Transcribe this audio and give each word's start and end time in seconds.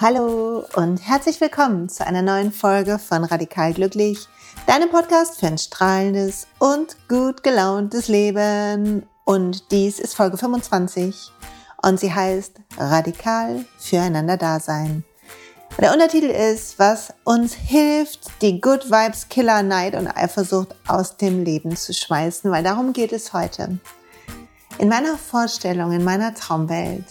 Hallo 0.00 0.64
und 0.76 0.98
herzlich 0.98 1.40
willkommen 1.40 1.88
zu 1.88 2.06
einer 2.06 2.22
neuen 2.22 2.52
Folge 2.52 3.00
von 3.00 3.24
Radikal 3.24 3.74
Glücklich, 3.74 4.28
deinem 4.64 4.90
Podcast 4.90 5.40
für 5.40 5.48
ein 5.48 5.58
strahlendes 5.58 6.46
und 6.60 6.96
gut 7.08 7.42
gelauntes 7.42 8.06
Leben. 8.06 9.08
Und 9.24 9.72
dies 9.72 9.98
ist 9.98 10.14
Folge 10.14 10.36
25 10.36 11.32
und 11.82 11.98
sie 11.98 12.14
heißt 12.14 12.60
Radikal 12.76 13.64
füreinander 13.76 14.36
Dasein. 14.36 15.02
Der 15.80 15.92
Untertitel 15.92 16.30
ist, 16.30 16.78
was 16.78 17.12
uns 17.24 17.54
hilft, 17.54 18.40
die 18.40 18.60
Good 18.60 18.92
Vibes 18.92 19.28
Killer 19.28 19.64
Neid 19.64 19.96
und 19.96 20.06
Eifersucht 20.06 20.76
aus 20.86 21.16
dem 21.16 21.42
Leben 21.42 21.74
zu 21.74 21.92
schmeißen, 21.92 22.52
weil 22.52 22.62
darum 22.62 22.92
geht 22.92 23.12
es 23.12 23.32
heute. 23.32 23.80
In 24.78 24.88
meiner 24.88 25.16
Vorstellung, 25.18 25.90
in 25.90 26.04
meiner 26.04 26.34
Traumwelt 26.34 27.04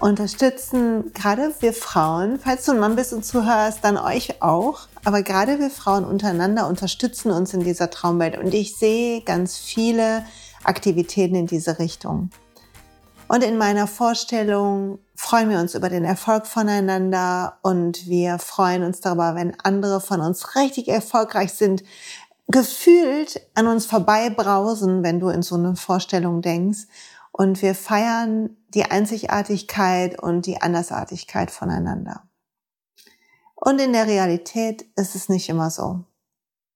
unterstützen 0.00 1.12
gerade 1.14 1.54
wir 1.60 1.72
Frauen, 1.72 2.38
falls 2.38 2.64
du 2.64 2.72
ein 2.72 2.78
Mann 2.78 2.96
bist 2.96 3.12
und 3.12 3.24
zuhörst, 3.24 3.78
dann 3.82 3.96
euch 3.96 4.42
auch, 4.42 4.88
aber 5.04 5.22
gerade 5.22 5.58
wir 5.58 5.70
Frauen 5.70 6.04
untereinander 6.04 6.68
unterstützen 6.68 7.30
uns 7.30 7.54
in 7.54 7.60
dieser 7.60 7.90
Traumwelt 7.90 8.38
und 8.38 8.52
ich 8.52 8.76
sehe 8.76 9.22
ganz 9.22 9.56
viele 9.56 10.24
Aktivitäten 10.64 11.34
in 11.34 11.46
diese 11.46 11.78
Richtung. 11.78 12.30
Und 13.28 13.42
in 13.42 13.58
meiner 13.58 13.86
Vorstellung 13.86 14.98
freuen 15.16 15.50
wir 15.50 15.58
uns 15.58 15.74
über 15.74 15.88
den 15.88 16.04
Erfolg 16.04 16.46
voneinander 16.46 17.58
und 17.62 18.06
wir 18.06 18.38
freuen 18.38 18.84
uns 18.84 19.00
darüber, 19.00 19.34
wenn 19.34 19.58
andere 19.62 20.00
von 20.00 20.20
uns 20.20 20.54
richtig 20.54 20.88
erfolgreich 20.88 21.52
sind, 21.52 21.82
gefühlt 22.48 23.40
an 23.54 23.66
uns 23.66 23.86
vorbeibrausen, 23.86 25.02
wenn 25.02 25.18
du 25.18 25.28
in 25.28 25.42
so 25.42 25.56
eine 25.56 25.74
Vorstellung 25.74 26.42
denkst. 26.42 26.86
Und 27.32 27.60
wir 27.60 27.74
feiern 27.74 28.56
die 28.76 28.84
Einzigartigkeit 28.84 30.22
und 30.22 30.46
die 30.46 30.62
Andersartigkeit 30.62 31.50
voneinander. 31.50 32.22
Und 33.56 33.80
in 33.80 33.92
der 33.92 34.06
Realität 34.06 34.82
ist 34.94 35.16
es 35.16 35.28
nicht 35.28 35.48
immer 35.48 35.70
so. 35.70 36.04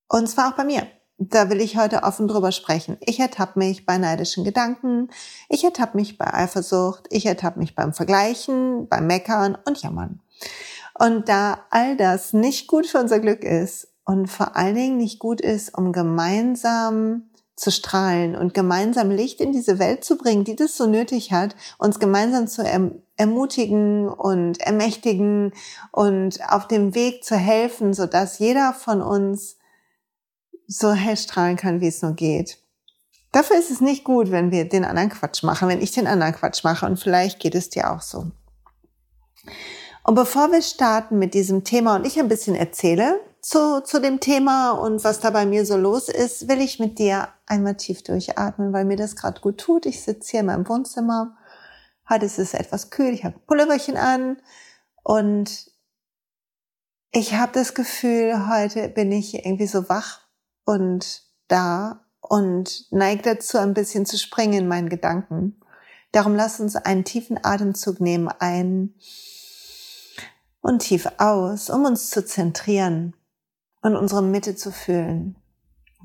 Und 0.09 0.29
zwar 0.29 0.51
auch 0.51 0.57
bei 0.57 0.65
mir 0.65 0.89
da 1.21 1.51
will 1.51 1.61
ich 1.61 1.77
heute 1.77 2.03
offen 2.03 2.29
drüber 2.29 2.51
sprechen. 2.51 2.97
Ich 3.01 3.21
ertappe 3.21 3.59
mich 3.59 3.85
bei 3.85 3.99
neidischen 3.99 4.43
Gedanken, 4.43 5.11
ich 5.51 5.63
ertappe 5.63 5.99
mich 5.99 6.17
bei 6.17 6.33
Eifersucht, 6.33 7.07
ich 7.11 7.27
ertappe 7.27 7.59
mich 7.59 7.75
beim 7.75 7.93
Vergleichen, 7.93 8.89
beim 8.89 9.07
Meckern 9.07 9.57
und 9.67 9.83
Jammern. 9.83 10.21
Und 10.99 11.29
da 11.29 11.67
all 11.71 11.97
das 11.99 12.33
nicht 12.33 12.67
gut 12.69 12.87
für 12.87 12.99
unser 12.99 13.21
Glück 13.21 13.45
ist 13.45 13.89
und 14.07 14.29
vor 14.29 14.57
allen 14.57 14.75
Dingen 14.75 14.97
nicht 14.97 15.19
gut 15.19 15.43
ist, 15.43 15.77
um 15.77 15.93
gemeinsam 15.93 17.30
zu 17.61 17.71
strahlen 17.71 18.35
und 18.35 18.55
gemeinsam 18.55 19.11
Licht 19.11 19.41
in 19.41 19.53
diese 19.53 19.79
Welt 19.79 20.03
zu 20.03 20.17
bringen, 20.17 20.45
die 20.45 20.57
das 20.57 20.79
so 20.79 20.87
nötig 20.87 21.31
hat, 21.31 21.55
uns 21.77 21.99
gemeinsam 21.99 22.49
zu 22.49 22.63
erm-, 22.63 23.03
ermutigen 23.17 24.09
und 24.09 24.59
ermächtigen 24.61 25.53
und 25.93 26.41
auf 26.49 26.67
dem 26.69 26.95
Weg 26.95 27.23
zu 27.23 27.37
helfen, 27.37 27.93
sodass 27.93 28.39
jeder 28.39 28.73
von 28.73 29.03
uns 29.03 29.59
so 30.67 30.93
hell 30.93 31.19
strahlen 31.19 31.57
kann, 31.57 31.83
wie 31.83 31.89
es 31.89 32.01
nur 32.01 32.15
geht. 32.15 32.59
Dafür 33.31 33.59
ist 33.59 33.71
es 33.71 33.83
nicht 33.83 34.05
gut, 34.05 34.31
wenn 34.31 34.51
wir 34.51 34.67
den 34.67 34.87
anderen 34.87 35.11
Quatsch 35.11 35.43
machen, 35.43 35.69
wenn 35.69 35.83
ich 35.83 35.93
den 35.93 36.07
anderen 36.07 36.35
Quatsch 36.35 36.65
mache 36.65 36.87
und 36.87 36.99
vielleicht 36.99 37.41
geht 37.41 37.55
es 37.55 37.69
dir 37.69 37.93
auch 37.93 38.01
so. 38.01 38.31
Und 40.03 40.15
bevor 40.15 40.51
wir 40.51 40.63
starten 40.63 41.19
mit 41.19 41.35
diesem 41.35 41.63
Thema 41.63 41.97
und 41.97 42.07
ich 42.07 42.19
ein 42.19 42.29
bisschen 42.29 42.55
erzähle 42.55 43.21
zu, 43.43 43.83
zu 43.83 44.01
dem 44.01 44.21
Thema 44.21 44.73
und 44.73 45.03
was 45.03 45.21
da 45.21 45.31
bei 45.31 45.47
mir 45.47 45.65
so 45.65 45.77
los 45.77 46.09
ist, 46.09 46.49
will 46.49 46.61
ich 46.61 46.79
mit 46.79 46.99
dir 46.99 47.29
einmal 47.47 47.77
tief 47.77 48.03
durchatmen, 48.03 48.73
weil 48.73 48.85
mir 48.85 48.97
das 48.97 49.17
gerade 49.17 49.41
gut 49.41 49.59
tut. 49.59 49.87
Ich 49.87 50.03
sitze 50.03 50.33
hier 50.33 50.41
in 50.41 50.47
meinem 50.47 50.69
Wohnzimmer. 50.69 51.37
Heute 52.09 52.27
ist 52.27 52.39
es 52.39 52.55
etwas 52.55 52.91
kühl, 52.91 53.15
ich 53.15 53.25
habe 53.25 53.39
Pulloverchen 53.47 53.97
an 53.97 54.37
und 55.03 55.71
ich 57.13 57.35
habe 57.35 57.53
das 57.53 57.75
Gefühl, 57.75 58.49
heute 58.49 58.89
bin 58.89 59.11
ich 59.11 59.35
irgendwie 59.35 59.67
so 59.67 59.89
wach 59.89 60.21
und 60.65 61.23
da 61.49 62.05
und 62.21 62.93
neigt 62.93 63.27
dazu, 63.27 63.59
ein 63.59 63.75
bisschen 63.75 64.07
zu 64.07 64.19
springen 64.19 64.53
in 64.53 64.69
meinen 64.69 64.89
Gedanken. 64.89 65.61
Darum 66.13 66.35
lass 66.35 66.61
uns 66.61 66.77
einen 66.77 67.05
tiefen 67.05 67.39
Atemzug 67.43 68.01
nehmen 68.01 68.29
ein 68.29 68.95
und 70.61 70.81
tief 70.81 71.09
aus, 71.19 71.71
um 71.71 71.85
uns 71.85 72.11
zu 72.11 72.25
zentrieren 72.25 73.15
und 73.83 73.97
unsere 73.97 74.23
Mitte 74.23 74.57
zu 74.57 74.73
fühlen. 74.73 75.37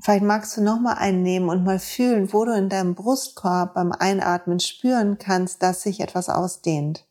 Vielleicht 0.02 0.24
magst 0.24 0.56
du 0.56 0.60
noch 0.60 0.78
mal 0.78 0.94
einnehmen 0.94 1.48
und 1.48 1.64
mal 1.64 1.78
fühlen, 1.78 2.32
wo 2.32 2.44
du 2.44 2.52
in 2.52 2.68
deinem 2.68 2.94
Brustkorb 2.94 3.74
beim 3.74 3.92
Einatmen 3.92 4.60
spüren 4.60 5.18
kannst, 5.18 5.62
dass 5.62 5.82
sich 5.82 6.00
etwas 6.00 6.28
ausdehnt. 6.28 7.06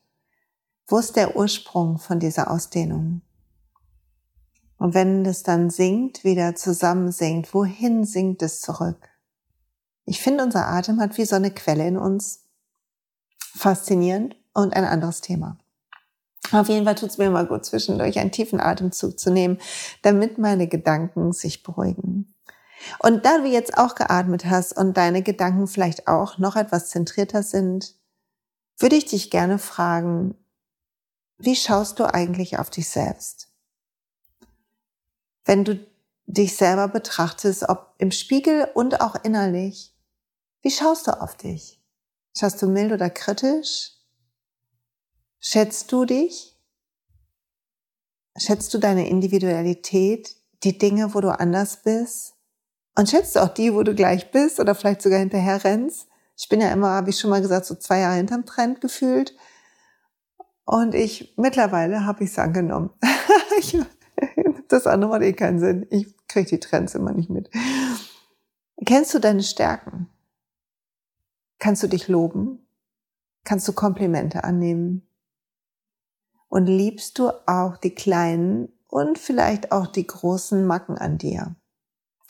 Wo 0.88 1.00
ist 1.00 1.16
der 1.16 1.36
Ursprung 1.36 1.98
von 1.98 2.20
dieser 2.20 2.52
Ausdehnung? 2.52 3.22
Und 4.78 4.94
wenn 4.94 5.26
es 5.26 5.42
dann 5.42 5.70
sinkt, 5.70 6.24
wieder 6.24 6.56
zusammen 6.56 7.12
sinkt, 7.12 7.54
wohin 7.54 8.06
sinkt 8.06 8.44
es 8.44 8.62
zurück? 8.62 9.10
Ich 10.06 10.22
finde, 10.22 10.44
unser 10.44 10.68
Atem 10.68 11.00
hat 11.00 11.18
wie 11.18 11.26
so 11.26 11.36
eine 11.36 11.50
Quelle 11.50 11.88
in 11.88 11.98
uns. 11.98 12.44
Faszinierend 13.40 14.36
und 14.54 14.76
ein 14.76 14.86
anderes 14.86 15.22
Thema. 15.22 15.58
Auf 16.52 16.70
jeden 16.70 16.86
Fall 16.86 16.96
tut 16.96 17.10
es 17.10 17.18
mir 17.18 17.26
immer 17.26 17.46
gut, 17.46 17.66
zwischendurch 17.66 18.20
einen 18.20 18.32
tiefen 18.32 18.60
Atemzug 18.60 19.20
zu 19.20 19.32
nehmen, 19.32 19.60
damit 20.02 20.38
meine 20.38 20.68
Gedanken 20.68 21.32
sich 21.34 21.64
beruhigen. 21.64 22.34
Und 23.00 23.26
da 23.26 23.40
du 23.40 23.48
jetzt 23.48 23.78
auch 23.78 23.96
geatmet 23.96 24.46
hast 24.46 24.78
und 24.78 24.96
deine 24.96 25.24
Gedanken 25.24 25.68
vielleicht 25.68 26.08
auch 26.08 26.38
noch 26.38 26.56
etwas 26.56 26.90
zentrierter 26.90 27.42
sind, 27.42 27.96
würde 28.78 28.96
ich 28.96 29.06
dich 29.06 29.32
gerne 29.32 29.58
fragen, 29.58 30.36
wie 31.38 31.56
schaust 31.56 32.00
du 32.00 32.06
eigentlich 32.06 32.60
auf 32.60 32.70
dich 32.70 32.88
selbst? 32.90 33.50
wenn 35.46 35.64
du 35.64 35.80
dich 36.26 36.58
selber 36.58 36.88
betrachtest, 36.88 37.70
ob 37.70 37.94
im 38.00 38.12
Spiegel 38.12 38.68
und 38.74 39.00
auch 39.00 39.16
innerlich. 39.24 39.96
Wie 40.62 40.72
schaust 40.72 41.08
du 41.08 41.12
auf 41.22 41.38
dich? 41.38 41.80
Schaust 42.38 42.62
du 42.62 42.68
mild 42.68 42.92
oder 42.92 43.12
kritisch? 43.12 43.92
Schätzt 45.48 45.92
du 45.92 46.06
dich? 46.06 46.58
Schätzt 48.36 48.74
du 48.74 48.80
deine 48.80 49.08
Individualität, 49.08 50.36
die 50.64 50.80
Dinge, 50.80 51.14
wo 51.14 51.22
du 51.22 51.30
anders 51.30 51.84
bist? 51.84 52.34
Und 52.98 53.10
schätzt 53.10 53.36
du 53.36 53.42
auch 53.42 53.54
die, 53.54 53.72
wo 53.72 53.84
du 53.84 53.94
gleich 53.94 54.32
bist 54.32 54.60
oder 54.60 54.74
vielleicht 54.74 55.04
sogar 55.04 55.20
hinterher 55.20 55.64
rennst? 55.64 56.08
Ich 56.36 56.50
bin 56.50 56.62
ja 56.62 56.72
immer, 56.72 57.08
ich 57.08 57.20
schon 57.20 57.30
mal 57.30 57.44
gesagt, 57.44 57.68
so 57.68 57.76
zwei 57.76 58.00
Jahre 58.00 58.16
hinterm 58.16 58.48
Trend 58.48 58.82
gefühlt. 58.82 59.36
Und 60.66 60.96
ich, 60.96 61.36
mittlerweile 61.38 62.08
habe 62.08 62.24
ich 62.24 62.32
es 62.32 62.40
angenommen. 62.40 62.90
Das 64.68 64.88
andere 64.88 65.12
macht 65.12 65.22
eh 65.22 65.34
keinen 65.34 65.60
Sinn. 65.60 65.86
Ich 65.92 66.18
kriege 66.28 66.50
die 66.50 66.60
Trends 66.60 66.96
immer 66.96 67.12
nicht 67.12 67.30
mit. 67.30 67.52
Kennst 68.84 69.14
du 69.14 69.20
deine 69.20 69.44
Stärken? 69.44 70.10
Kannst 71.60 71.84
du 71.84 71.88
dich 71.88 72.08
loben? 72.08 72.68
Kannst 73.44 73.68
du 73.68 73.74
Komplimente 73.74 74.44
annehmen? 74.44 75.08
Und 76.56 76.68
liebst 76.68 77.20
du 77.20 77.32
auch 77.48 77.76
die 77.76 77.94
kleinen 77.94 78.70
und 78.88 79.20
vielleicht 79.20 79.74
auch 79.74 79.88
die 79.88 80.08
großen 80.08 80.66
Macken 80.66 80.98
an 80.98 81.18
dir? 81.18 81.54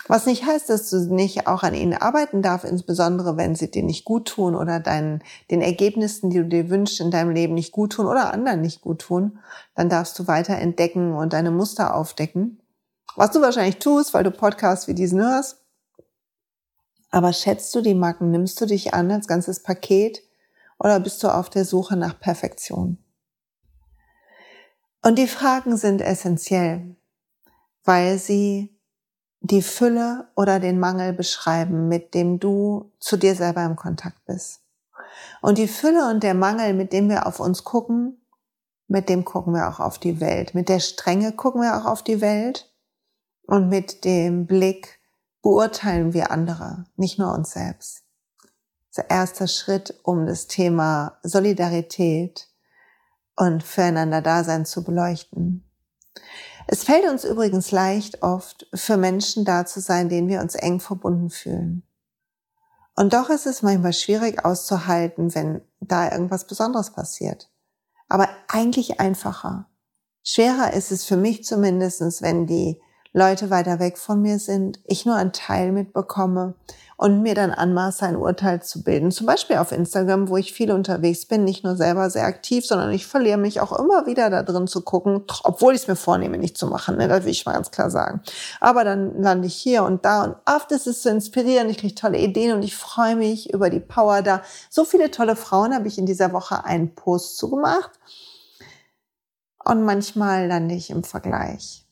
Was 0.07 0.25
nicht 0.25 0.47
heißt, 0.47 0.67
dass 0.67 0.89
du 0.89 1.13
nicht 1.13 1.45
auch 1.45 1.61
an 1.61 1.75
ihnen 1.75 1.93
arbeiten 1.93 2.41
darfst, 2.41 2.65
insbesondere 2.65 3.37
wenn 3.37 3.53
sie 3.53 3.69
dir 3.69 3.83
nicht 3.83 4.03
gut 4.03 4.27
tun 4.27 4.55
oder 4.55 4.79
deinen, 4.79 5.21
den 5.51 5.61
Ergebnissen, 5.61 6.31
die 6.31 6.39
du 6.39 6.45
dir 6.45 6.71
wünschst 6.71 7.01
in 7.01 7.11
deinem 7.11 7.29
Leben 7.29 7.53
nicht 7.53 7.71
gut 7.71 7.91
tun 7.91 8.07
oder 8.07 8.33
anderen 8.33 8.61
nicht 8.61 8.81
gut 8.81 8.97
tun, 8.97 9.37
dann 9.75 9.89
darfst 9.89 10.17
du 10.17 10.25
weiter 10.25 10.55
entdecken 10.55 11.13
und 11.13 11.33
deine 11.33 11.51
Muster 11.51 11.93
aufdecken. 11.93 12.59
Was 13.15 13.29
du 13.29 13.41
wahrscheinlich 13.41 13.77
tust, 13.77 14.15
weil 14.15 14.23
du 14.23 14.31
Podcasts 14.31 14.87
wie 14.87 14.95
diesen 14.95 15.21
hörst. 15.21 15.63
Aber 17.11 17.31
schätzt 17.31 17.75
du 17.75 17.81
die 17.81 17.93
Macken? 17.93 18.31
Nimmst 18.31 18.59
du 18.59 18.65
dich 18.65 18.95
an 18.95 19.11
als 19.11 19.27
ganzes 19.27 19.61
Paket 19.61 20.23
oder 20.79 20.99
bist 20.99 21.21
du 21.21 21.27
auf 21.27 21.51
der 21.51 21.63
Suche 21.63 21.95
nach 21.95 22.19
Perfektion? 22.19 22.97
Und 25.05 25.19
die 25.19 25.27
Fragen 25.27 25.77
sind 25.77 26.01
essentiell, 26.01 26.95
weil 27.83 28.17
sie 28.17 28.75
die 29.39 29.61
Fülle 29.61 30.31
oder 30.35 30.59
den 30.59 30.79
Mangel 30.79 31.13
beschreiben, 31.13 31.87
mit 31.87 32.15
dem 32.15 32.39
du 32.39 32.91
zu 32.99 33.15
dir 33.15 33.35
selber 33.35 33.63
im 33.65 33.75
Kontakt 33.75 34.25
bist. 34.25 34.63
Und 35.43 35.59
die 35.59 35.67
Fülle 35.67 36.09
und 36.09 36.23
der 36.23 36.33
Mangel, 36.33 36.73
mit 36.73 36.91
dem 36.91 37.07
wir 37.07 37.27
auf 37.27 37.39
uns 37.39 37.63
gucken, 37.63 38.25
mit 38.87 39.07
dem 39.07 39.25
gucken 39.25 39.53
wir 39.53 39.69
auch 39.69 39.79
auf 39.79 39.99
die 39.99 40.19
Welt. 40.19 40.55
Mit 40.55 40.69
der 40.69 40.79
Strenge 40.79 41.33
gucken 41.33 41.61
wir 41.61 41.77
auch 41.77 41.85
auf 41.85 42.01
die 42.01 42.19
Welt 42.19 42.73
und 43.43 43.69
mit 43.69 44.05
dem 44.05 44.47
Blick 44.47 44.99
beurteilen 45.43 46.15
wir 46.15 46.31
andere, 46.31 46.85
nicht 46.95 47.19
nur 47.19 47.31
uns 47.31 47.51
selbst. 47.51 48.05
Das 48.41 48.49
ist 48.89 48.97
der 48.97 49.09
erste 49.11 49.47
Schritt, 49.47 49.99
um 50.01 50.25
das 50.25 50.47
Thema 50.47 51.19
Solidarität 51.21 52.49
und 53.35 53.63
füreinander 53.63 54.21
Dasein 54.21 54.65
zu 54.65 54.83
beleuchten. 54.83 55.69
Es 56.67 56.83
fällt 56.83 57.07
uns 57.09 57.23
übrigens 57.23 57.71
leicht, 57.71 58.23
oft 58.23 58.67
für 58.73 58.97
Menschen 58.97 59.45
da 59.45 59.65
zu 59.65 59.79
sein, 59.79 60.09
denen 60.09 60.27
wir 60.27 60.41
uns 60.41 60.55
eng 60.55 60.79
verbunden 60.79 61.29
fühlen. 61.29 61.83
Und 62.95 63.13
doch 63.13 63.29
ist 63.29 63.45
es 63.45 63.61
manchmal 63.61 63.93
schwierig 63.93 64.45
auszuhalten, 64.45 65.35
wenn 65.35 65.61
da 65.79 66.11
irgendwas 66.11 66.47
Besonderes 66.47 66.91
passiert. 66.91 67.51
Aber 68.07 68.29
eigentlich 68.47 68.99
einfacher, 68.99 69.67
Schwerer 70.27 70.73
ist 70.73 70.91
es 70.91 71.05
für 71.05 71.17
mich 71.17 71.43
zumindestens, 71.43 72.23
wenn 72.23 72.47
die 72.47 72.81
Leute 73.17 73.49
weiter 73.49 73.79
weg 73.79 73.97
von 73.97 74.21
mir 74.21 74.39
sind, 74.39 74.81
ich 74.83 75.05
nur 75.05 75.15
einen 75.15 75.31
Teil 75.31 75.71
mitbekomme 75.71 76.53
und 76.97 77.21
mir 77.21 77.33
dann 77.33 77.51
anmaße, 77.51 78.05
ein 78.05 78.17
Urteil 78.17 78.61
zu 78.61 78.83
bilden. 78.83 79.09
Zum 79.09 79.25
Beispiel 79.25 79.55
auf 79.55 79.71
Instagram, 79.71 80.27
wo 80.27 80.35
ich 80.35 80.51
viel 80.51 80.69
unterwegs 80.69 81.25
bin, 81.25 81.45
nicht 81.45 81.63
nur 81.63 81.77
selber 81.77 82.09
sehr 82.09 82.25
aktiv, 82.25 82.65
sondern 82.65 82.91
ich 82.91 83.05
verliere 83.07 83.37
mich 83.37 83.61
auch 83.61 83.71
immer 83.71 84.05
wieder 84.05 84.29
da 84.29 84.43
drin 84.43 84.67
zu 84.67 84.81
gucken, 84.81 85.23
obwohl 85.45 85.75
ich 85.75 85.83
es 85.83 85.87
mir 85.87 85.95
vornehme, 85.95 86.37
nicht 86.37 86.57
zu 86.57 86.67
machen. 86.67 86.97
Ne? 86.97 87.07
Das 87.07 87.23
will 87.23 87.31
ich 87.31 87.45
mal 87.45 87.53
ganz 87.53 87.71
klar 87.71 87.89
sagen. 87.89 88.19
Aber 88.59 88.83
dann 88.83 89.21
lande 89.21 89.47
ich 89.47 89.55
hier 89.55 89.83
und 89.83 90.03
da 90.03 90.25
und 90.25 90.35
oft 90.45 90.69
ist 90.73 90.85
es 90.85 91.01
so 91.01 91.09
inspirierend, 91.09 91.71
ich 91.71 91.77
kriege 91.77 91.95
tolle 91.95 92.17
Ideen 92.17 92.53
und 92.53 92.63
ich 92.63 92.75
freue 92.75 93.15
mich 93.15 93.53
über 93.53 93.69
die 93.69 93.79
Power 93.79 94.23
da. 94.23 94.41
So 94.69 94.83
viele 94.83 95.09
tolle 95.09 95.37
Frauen 95.37 95.73
habe 95.73 95.87
ich 95.87 95.97
in 95.97 96.05
dieser 96.05 96.33
Woche 96.33 96.65
einen 96.65 96.95
Post 96.95 97.37
zugemacht. 97.37 97.91
Und 99.63 99.85
manchmal 99.85 100.47
lande 100.47 100.75
ich 100.75 100.89
im 100.89 101.05
Vergleich. 101.05 101.84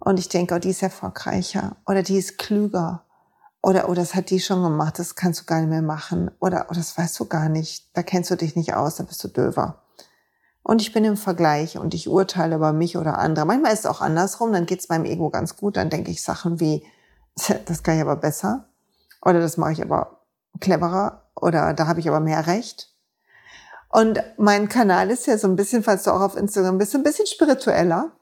Und 0.00 0.18
ich 0.18 0.28
denke, 0.28 0.54
oh, 0.54 0.58
die 0.58 0.70
ist 0.70 0.82
erfolgreicher 0.82 1.76
oder 1.86 2.02
die 2.02 2.16
ist 2.16 2.38
klüger 2.38 3.04
oder, 3.62 3.88
oh, 3.88 3.94
das 3.94 4.14
hat 4.14 4.30
die 4.30 4.40
schon 4.40 4.62
gemacht, 4.62 4.98
das 4.98 5.14
kannst 5.14 5.42
du 5.42 5.44
gar 5.44 5.60
nicht 5.60 5.68
mehr 5.68 5.82
machen 5.82 6.30
oder, 6.40 6.66
oh, 6.70 6.74
das 6.74 6.96
weißt 6.96 7.20
du 7.20 7.26
gar 7.26 7.48
nicht, 7.50 7.94
da 7.94 8.02
kennst 8.02 8.30
du 8.30 8.36
dich 8.36 8.56
nicht 8.56 8.74
aus, 8.74 8.96
da 8.96 9.04
bist 9.04 9.22
du 9.22 9.28
döver. 9.28 9.82
Und 10.62 10.80
ich 10.80 10.92
bin 10.92 11.04
im 11.04 11.16
Vergleich 11.16 11.78
und 11.78 11.94
ich 11.94 12.08
urteile 12.08 12.56
über 12.56 12.72
mich 12.72 12.96
oder 12.96 13.18
andere. 13.18 13.44
Manchmal 13.44 13.72
ist 13.72 13.80
es 13.80 13.86
auch 13.86 14.00
andersrum, 14.00 14.52
dann 14.52 14.66
geht 14.66 14.80
es 14.80 14.88
meinem 14.88 15.04
Ego 15.04 15.30
ganz 15.30 15.56
gut, 15.56 15.76
dann 15.76 15.90
denke 15.90 16.10
ich 16.10 16.22
Sachen 16.22 16.60
wie, 16.60 16.82
das 17.66 17.82
kann 17.82 17.96
ich 17.96 18.00
aber 18.00 18.16
besser 18.16 18.68
oder 19.22 19.40
das 19.40 19.58
mache 19.58 19.72
ich 19.72 19.82
aber 19.82 20.22
cleverer 20.60 21.30
oder 21.34 21.74
da 21.74 21.86
habe 21.86 22.00
ich 22.00 22.08
aber 22.08 22.20
mehr 22.20 22.46
Recht. 22.46 22.94
Und 23.90 24.22
mein 24.38 24.68
Kanal 24.68 25.10
ist 25.10 25.26
ja 25.26 25.36
so 25.36 25.48
ein 25.48 25.56
bisschen, 25.56 25.82
falls 25.82 26.04
du 26.04 26.12
auch 26.12 26.20
auf 26.20 26.36
Instagram 26.36 26.78
bist, 26.78 26.94
ein 26.94 27.02
bisschen 27.02 27.26
spiritueller. 27.26 28.12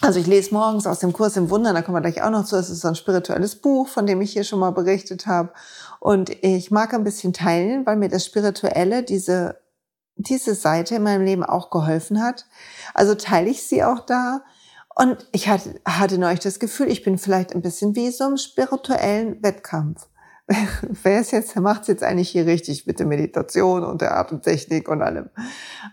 Also 0.00 0.20
ich 0.20 0.26
lese 0.26 0.54
morgens 0.54 0.86
aus 0.86 1.00
dem 1.00 1.12
Kurs 1.12 1.36
im 1.36 1.50
Wunder, 1.50 1.72
da 1.72 1.82
kommen 1.82 1.96
wir 1.96 2.08
gleich 2.08 2.22
auch 2.22 2.30
noch 2.30 2.44
zu. 2.44 2.54
Das 2.54 2.70
ist 2.70 2.80
so 2.80 2.88
ein 2.88 2.94
spirituelles 2.94 3.56
Buch, 3.56 3.88
von 3.88 4.06
dem 4.06 4.20
ich 4.20 4.32
hier 4.32 4.44
schon 4.44 4.60
mal 4.60 4.70
berichtet 4.70 5.26
habe. 5.26 5.52
Und 5.98 6.30
ich 6.44 6.70
mag 6.70 6.94
ein 6.94 7.04
bisschen 7.04 7.32
teilen, 7.32 7.84
weil 7.84 7.96
mir 7.96 8.08
das 8.08 8.24
Spirituelle, 8.24 9.02
diese, 9.02 9.60
diese 10.14 10.54
Seite 10.54 10.96
in 10.96 11.02
meinem 11.02 11.24
Leben 11.24 11.42
auch 11.42 11.70
geholfen 11.70 12.22
hat. 12.22 12.46
Also 12.94 13.16
teile 13.16 13.48
ich 13.48 13.64
sie 13.64 13.82
auch 13.82 14.00
da. 14.06 14.42
Und 14.94 15.26
ich 15.32 15.48
hatte, 15.48 15.80
hatte 15.84 16.18
neulich 16.18 16.40
das 16.40 16.60
Gefühl, 16.60 16.88
ich 16.88 17.02
bin 17.02 17.18
vielleicht 17.18 17.52
ein 17.52 17.62
bisschen 17.62 17.96
wie 17.96 18.10
so 18.10 18.24
im 18.24 18.36
spirituellen 18.36 19.42
Wettkampf. 19.42 20.06
wer 21.02 21.20
ist 21.20 21.32
jetzt, 21.32 21.54
macht 21.56 21.82
es 21.82 21.88
jetzt 21.88 22.02
eigentlich 22.02 22.30
hier 22.30 22.46
richtig 22.46 22.86
mit 22.86 22.98
der 22.98 23.06
Meditation 23.06 23.84
und 23.84 24.00
der 24.00 24.16
Atemtechnik 24.16 24.88
und 24.88 25.02
allem. 25.02 25.28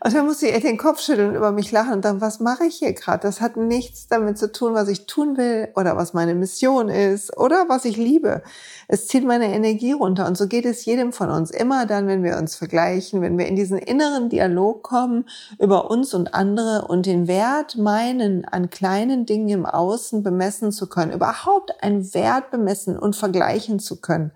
Und 0.01 0.13
dann 0.13 0.25
muss 0.25 0.41
ich 0.41 0.53
echt 0.53 0.65
den 0.65 0.77
Kopf 0.77 1.01
schütteln 1.01 1.31
und 1.31 1.35
über 1.35 1.51
mich 1.51 1.73
lachen 1.73 1.91
und 1.93 2.05
dann, 2.05 2.21
was 2.21 2.39
mache 2.39 2.63
ich 2.63 2.75
hier 2.75 2.93
gerade? 2.93 3.19
Das 3.19 3.41
hat 3.41 3.57
nichts 3.57 4.07
damit 4.07 4.37
zu 4.37 4.49
tun, 4.49 4.73
was 4.73 4.87
ich 4.87 5.07
tun 5.07 5.35
will 5.35 5.67
oder 5.75 5.97
was 5.97 6.13
meine 6.13 6.35
Mission 6.35 6.87
ist 6.87 7.37
oder 7.37 7.65
was 7.67 7.83
ich 7.83 7.97
liebe. 7.97 8.43
Es 8.87 9.07
zieht 9.07 9.25
meine 9.25 9.53
Energie 9.53 9.91
runter 9.91 10.25
und 10.25 10.37
so 10.37 10.47
geht 10.47 10.65
es 10.65 10.85
jedem 10.85 11.11
von 11.11 11.29
uns. 11.29 11.51
Immer 11.51 11.85
dann, 11.85 12.07
wenn 12.07 12.23
wir 12.23 12.37
uns 12.37 12.55
vergleichen, 12.55 13.21
wenn 13.21 13.37
wir 13.37 13.47
in 13.47 13.57
diesen 13.57 13.77
inneren 13.77 14.29
Dialog 14.29 14.83
kommen 14.83 15.25
über 15.59 15.91
uns 15.91 16.13
und 16.13 16.33
andere 16.33 16.87
und 16.87 17.05
den 17.05 17.27
Wert 17.27 17.75
meinen, 17.75 18.45
an 18.45 18.69
kleinen 18.69 19.25
Dingen 19.25 19.49
im 19.49 19.65
Außen 19.65 20.23
bemessen 20.23 20.71
zu 20.71 20.87
können, 20.87 21.11
überhaupt 21.11 21.83
einen 21.83 22.13
Wert 22.13 22.51
bemessen 22.51 22.97
und 22.97 23.17
vergleichen 23.17 23.79
zu 23.79 23.99
können 23.99 24.31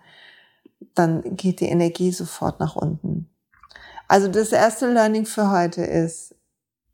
dann 0.95 1.35
geht 1.35 1.59
die 1.59 1.69
Energie 1.69 2.11
sofort 2.11 2.59
nach 2.59 2.75
unten. 2.75 3.29
Also 4.07 4.27
das 4.27 4.51
erste 4.51 4.91
Learning 4.91 5.25
für 5.25 5.51
heute 5.51 5.83
ist, 5.83 6.35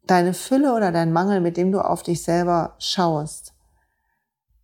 deine 0.05 0.33
Fülle 0.33 0.73
oder 0.73 0.91
dein 0.91 1.13
Mangel, 1.13 1.41
mit 1.41 1.57
dem 1.57 1.71
du 1.71 1.79
auf 1.79 2.03
dich 2.03 2.23
selber 2.23 2.75
schaust, 2.77 3.53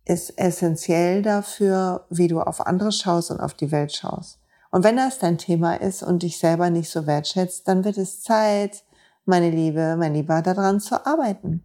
ist 0.04 0.38
essentiell 0.38 1.22
dafür, 1.22 2.06
wie 2.10 2.28
du 2.28 2.40
auf 2.40 2.60
andere 2.66 2.92
schaust 2.92 3.30
und 3.30 3.40
auf 3.40 3.54
die 3.54 3.70
Welt 3.72 3.92
schaust. 3.92 4.38
Und 4.70 4.84
wenn 4.84 4.96
das 4.96 5.18
dein 5.18 5.38
Thema 5.38 5.74
ist 5.74 6.02
und 6.02 6.22
dich 6.22 6.38
selber 6.38 6.70
nicht 6.70 6.90
so 6.90 7.06
wertschätzt, 7.06 7.68
dann 7.68 7.84
wird 7.84 7.98
es 7.98 8.22
Zeit, 8.22 8.84
meine 9.24 9.50
Liebe, 9.50 9.96
mein 9.96 10.14
Lieber, 10.14 10.42
daran 10.42 10.80
zu 10.80 11.06
arbeiten. 11.06 11.62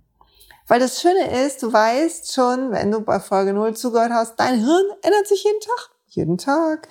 Weil 0.67 0.79
das 0.79 1.01
Schöne 1.01 1.45
ist, 1.45 1.63
du 1.63 1.71
weißt 1.71 2.33
schon, 2.33 2.71
wenn 2.71 2.91
du 2.91 3.01
bei 3.01 3.19
Folge 3.19 3.53
0 3.53 3.75
zugehört 3.75 4.11
hast, 4.11 4.35
dein 4.37 4.59
Hirn 4.59 4.85
ändert 5.01 5.27
sich 5.27 5.43
jeden 5.43 5.61
Tag 5.61 5.96
jeden 6.17 6.37
Tag, 6.37 6.89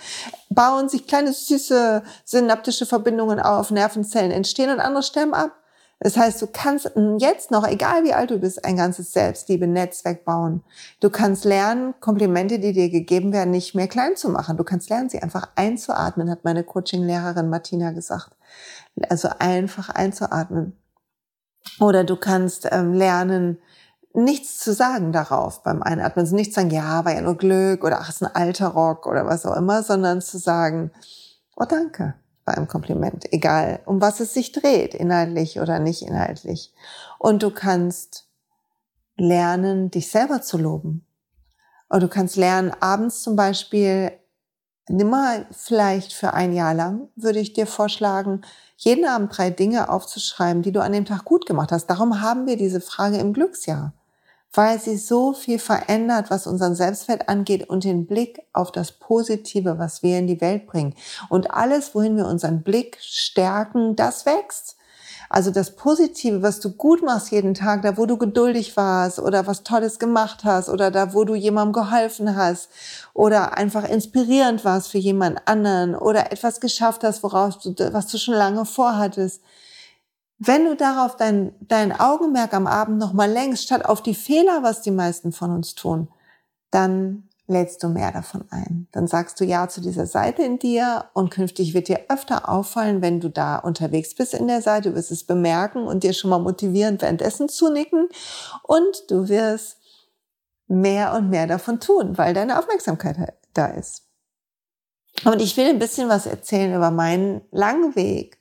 bauen 0.48 0.88
sich 0.88 1.06
kleine 1.06 1.32
süße 1.32 2.02
synaptische 2.24 2.86
Verbindungen 2.86 3.38
auf, 3.38 3.70
Nervenzellen 3.70 4.30
entstehen 4.30 4.70
und 4.70 4.80
andere 4.80 5.02
sterben 5.02 5.34
ab. 5.34 5.52
Das 5.98 6.16
heißt, 6.16 6.42
du 6.42 6.46
kannst 6.46 6.90
jetzt 7.18 7.50
noch, 7.50 7.66
egal 7.66 8.04
wie 8.04 8.12
alt 8.12 8.30
du 8.30 8.38
bist, 8.38 8.64
ein 8.64 8.76
ganzes 8.76 9.12
Selbstliebe-Netzwerk 9.12 10.26
bauen. 10.26 10.62
Du 11.00 11.08
kannst 11.08 11.44
lernen, 11.46 11.94
Komplimente, 12.00 12.58
die 12.58 12.74
dir 12.74 12.90
gegeben 12.90 13.32
werden, 13.32 13.50
nicht 13.50 13.74
mehr 13.74 13.88
klein 13.88 14.14
zu 14.14 14.28
machen. 14.28 14.58
Du 14.58 14.64
kannst 14.64 14.90
lernen, 14.90 15.08
sie 15.08 15.22
einfach 15.22 15.48
einzuatmen, 15.56 16.30
hat 16.30 16.44
meine 16.44 16.64
Coaching-Lehrerin 16.64 17.48
Martina 17.48 17.92
gesagt. 17.92 18.30
Also 19.08 19.30
einfach 19.38 19.88
einzuatmen. 19.88 20.76
Oder 21.80 22.04
du 22.04 22.16
kannst 22.16 22.68
ähm, 22.70 22.92
lernen, 22.92 23.58
nichts 24.16 24.58
zu 24.58 24.72
sagen 24.72 25.12
darauf 25.12 25.62
beim 25.62 25.82
Einatmen. 25.82 26.24
Also 26.24 26.34
nicht 26.34 26.54
sagen, 26.54 26.70
ja, 26.70 27.04
war 27.04 27.14
ja 27.14 27.20
nur 27.20 27.36
Glück 27.36 27.84
oder 27.84 28.00
ach, 28.00 28.08
ist 28.08 28.22
ein 28.22 28.34
alter 28.34 28.68
Rock 28.68 29.06
oder 29.06 29.26
was 29.26 29.44
auch 29.44 29.56
immer, 29.56 29.82
sondern 29.82 30.22
zu 30.22 30.38
sagen, 30.38 30.90
oh 31.56 31.64
danke 31.68 32.14
bei 32.44 32.54
einem 32.54 32.68
Kompliment, 32.68 33.30
egal 33.32 33.80
um 33.86 34.00
was 34.00 34.20
es 34.20 34.32
sich 34.32 34.52
dreht, 34.52 34.94
inhaltlich 34.94 35.60
oder 35.60 35.80
nicht 35.80 36.02
inhaltlich. 36.02 36.72
Und 37.18 37.42
du 37.42 37.50
kannst 37.50 38.28
lernen, 39.16 39.90
dich 39.90 40.10
selber 40.10 40.40
zu 40.42 40.56
loben. 40.56 41.04
Und 41.88 42.02
du 42.02 42.08
kannst 42.08 42.36
lernen, 42.36 42.72
abends 42.80 43.22
zum 43.22 43.36
Beispiel, 43.36 44.12
nimm 44.88 45.10
mal 45.10 45.46
vielleicht 45.50 46.12
für 46.12 46.34
ein 46.34 46.52
Jahr 46.52 46.74
lang, 46.74 47.08
würde 47.16 47.40
ich 47.40 47.52
dir 47.52 47.66
vorschlagen, 47.66 48.42
jeden 48.76 49.06
Abend 49.06 49.36
drei 49.36 49.50
Dinge 49.50 49.88
aufzuschreiben, 49.88 50.62
die 50.62 50.72
du 50.72 50.80
an 50.80 50.92
dem 50.92 51.04
Tag 51.04 51.24
gut 51.24 51.46
gemacht 51.46 51.72
hast. 51.72 51.86
Darum 51.88 52.20
haben 52.20 52.46
wir 52.46 52.56
diese 52.56 52.80
Frage 52.80 53.18
im 53.18 53.32
Glücksjahr 53.32 53.92
weil 54.56 54.80
sie 54.80 54.96
so 54.96 55.32
viel 55.32 55.58
verändert, 55.58 56.30
was 56.30 56.46
unseren 56.46 56.74
Selbstwert 56.74 57.28
angeht 57.28 57.68
und 57.68 57.84
den 57.84 58.06
Blick 58.06 58.40
auf 58.52 58.72
das 58.72 58.92
Positive, 58.92 59.78
was 59.78 60.02
wir 60.02 60.18
in 60.18 60.26
die 60.26 60.40
Welt 60.40 60.66
bringen. 60.66 60.94
Und 61.28 61.50
alles, 61.50 61.94
wohin 61.94 62.16
wir 62.16 62.26
unseren 62.26 62.62
Blick 62.62 62.98
stärken, 63.00 63.96
das 63.96 64.26
wächst. 64.26 64.76
Also 65.28 65.50
das 65.50 65.74
Positive, 65.74 66.42
was 66.42 66.60
du 66.60 66.70
gut 66.70 67.02
machst 67.02 67.30
jeden 67.30 67.54
Tag, 67.54 67.82
da 67.82 67.96
wo 67.96 68.06
du 68.06 68.16
geduldig 68.16 68.76
warst 68.76 69.18
oder 69.18 69.46
was 69.46 69.64
Tolles 69.64 69.98
gemacht 69.98 70.44
hast 70.44 70.68
oder 70.68 70.90
da 70.90 71.14
wo 71.14 71.24
du 71.24 71.34
jemandem 71.34 71.72
geholfen 71.72 72.36
hast 72.36 72.68
oder 73.12 73.56
einfach 73.56 73.88
inspirierend 73.88 74.64
warst 74.64 74.88
für 74.88 74.98
jemand 74.98 75.40
anderen 75.46 75.96
oder 75.96 76.30
etwas 76.32 76.60
geschafft 76.60 77.02
hast, 77.02 77.22
woraus 77.22 77.58
du, 77.58 77.74
was 77.92 78.06
du 78.06 78.18
schon 78.18 78.34
lange 78.34 78.64
vorhattest. 78.64 79.42
Wenn 80.38 80.66
du 80.66 80.76
darauf 80.76 81.16
dein, 81.16 81.54
dein 81.60 81.98
Augenmerk 81.98 82.52
am 82.52 82.66
Abend 82.66 82.98
nochmal 82.98 83.30
lenkst, 83.30 83.64
statt 83.64 83.84
auf 83.84 84.02
die 84.02 84.14
Fehler, 84.14 84.62
was 84.62 84.82
die 84.82 84.90
meisten 84.90 85.32
von 85.32 85.50
uns 85.50 85.74
tun, 85.74 86.08
dann 86.70 87.28
lädst 87.46 87.82
du 87.82 87.88
mehr 87.88 88.12
davon 88.12 88.44
ein. 88.50 88.88
Dann 88.92 89.06
sagst 89.06 89.40
du 89.40 89.44
Ja 89.44 89.68
zu 89.68 89.80
dieser 89.80 90.06
Seite 90.06 90.42
in 90.42 90.58
dir 90.58 91.06
und 91.14 91.30
künftig 91.30 91.74
wird 91.74 91.88
dir 91.88 92.06
öfter 92.08 92.48
auffallen, 92.48 93.02
wenn 93.02 93.20
du 93.20 93.30
da 93.30 93.56
unterwegs 93.56 94.14
bist 94.14 94.34
in 94.34 94.48
der 94.48 94.62
Seite, 94.62 94.90
du 94.90 94.96
wirst 94.96 95.12
es 95.12 95.24
bemerken 95.24 95.86
und 95.86 96.02
dir 96.02 96.12
schon 96.12 96.30
mal 96.30 96.38
motivierend 96.38 97.02
währenddessen 97.02 97.48
zunicken 97.48 98.08
und 98.62 99.10
du 99.10 99.28
wirst 99.28 99.78
mehr 100.66 101.14
und 101.14 101.30
mehr 101.30 101.46
davon 101.46 101.78
tun, 101.78 102.18
weil 102.18 102.34
deine 102.34 102.58
Aufmerksamkeit 102.58 103.16
da 103.54 103.66
ist. 103.66 104.02
Und 105.24 105.40
ich 105.40 105.56
will 105.56 105.68
ein 105.68 105.78
bisschen 105.78 106.08
was 106.08 106.26
erzählen 106.26 106.74
über 106.74 106.90
meinen 106.90 107.42
langen 107.50 107.94
Weg 107.94 108.35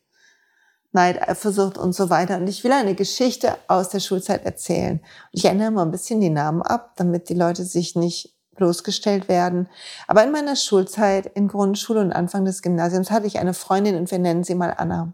Neid, 0.96 1.22
Eifersucht 1.22 1.78
und 1.78 1.94
so 1.94 2.10
weiter. 2.10 2.38
Und 2.38 2.48
ich 2.48 2.64
will 2.64 2.72
eine 2.72 2.96
Geschichte 2.96 3.56
aus 3.68 3.90
der 3.90 4.00
Schulzeit 4.00 4.44
erzählen. 4.46 5.00
ich 5.32 5.46
ändere 5.46 5.70
mal 5.70 5.84
ein 5.84 5.92
bisschen 5.92 6.20
die 6.20 6.32
Namen 6.32 6.64
ab, 6.64 6.94
damit 6.96 7.30
die 7.30 7.36
Leute 7.36 7.64
sich 7.64 7.96
nicht 7.96 8.34
bloßgestellt 8.56 9.28
werden. 9.28 9.68
Aber 10.08 10.24
in 10.24 10.32
meiner 10.32 10.56
Schulzeit, 10.56 11.28
in 11.28 11.48
Grundschule 11.48 12.00
und 12.00 12.14
Anfang 12.14 12.46
des 12.46 12.62
Gymnasiums, 12.62 13.12
hatte 13.12 13.28
ich 13.28 13.38
eine 13.38 13.54
Freundin 13.54 13.96
und 13.96 14.10
wir 14.10 14.20
nennen 14.20 14.44
sie 14.44 14.56
mal 14.56 14.74
Anna. 14.76 15.14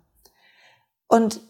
Und 1.07 1.41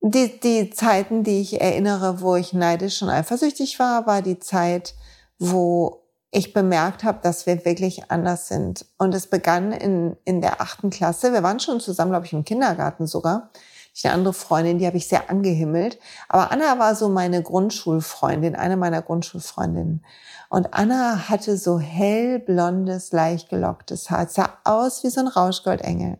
die, 0.00 0.38
die 0.38 0.70
Zeiten, 0.70 1.24
die 1.24 1.40
ich 1.40 1.60
erinnere, 1.60 2.20
wo 2.20 2.36
ich 2.36 2.52
neidisch 2.52 3.02
und 3.02 3.08
eifersüchtig 3.08 3.78
war, 3.78 4.06
war 4.06 4.22
die 4.22 4.38
Zeit, 4.38 4.94
wo 5.38 6.05
ich 6.36 6.52
bemerkt 6.52 7.02
habe, 7.02 7.20
dass 7.22 7.46
wir 7.46 7.64
wirklich 7.64 8.10
anders 8.10 8.48
sind. 8.48 8.84
Und 8.98 9.14
es 9.14 9.26
begann 9.26 9.72
in, 9.72 10.16
in 10.24 10.42
der 10.42 10.60
achten 10.60 10.90
Klasse. 10.90 11.32
Wir 11.32 11.42
waren 11.42 11.60
schon 11.60 11.80
zusammen, 11.80 12.10
glaube 12.10 12.26
ich, 12.26 12.34
im 12.34 12.44
Kindergarten 12.44 13.06
sogar. 13.06 13.48
Ich 13.94 14.04
eine 14.04 14.12
andere 14.12 14.34
Freundin, 14.34 14.78
die 14.78 14.86
habe 14.86 14.98
ich 14.98 15.08
sehr 15.08 15.30
angehimmelt. 15.30 15.98
Aber 16.28 16.52
Anna 16.52 16.78
war 16.78 16.94
so 16.94 17.08
meine 17.08 17.42
Grundschulfreundin, 17.42 18.54
eine 18.54 18.76
meiner 18.76 19.00
Grundschulfreundinnen. 19.00 20.04
Und 20.50 20.74
Anna 20.74 21.30
hatte 21.30 21.56
so 21.56 21.78
hellblondes, 21.80 23.12
leicht 23.12 23.48
gelocktes 23.48 24.10
Haar. 24.10 24.26
Es 24.26 24.34
sah 24.34 24.58
aus 24.64 25.02
wie 25.04 25.08
so 25.08 25.20
ein 25.20 25.28
Rauschgoldengel. 25.28 26.18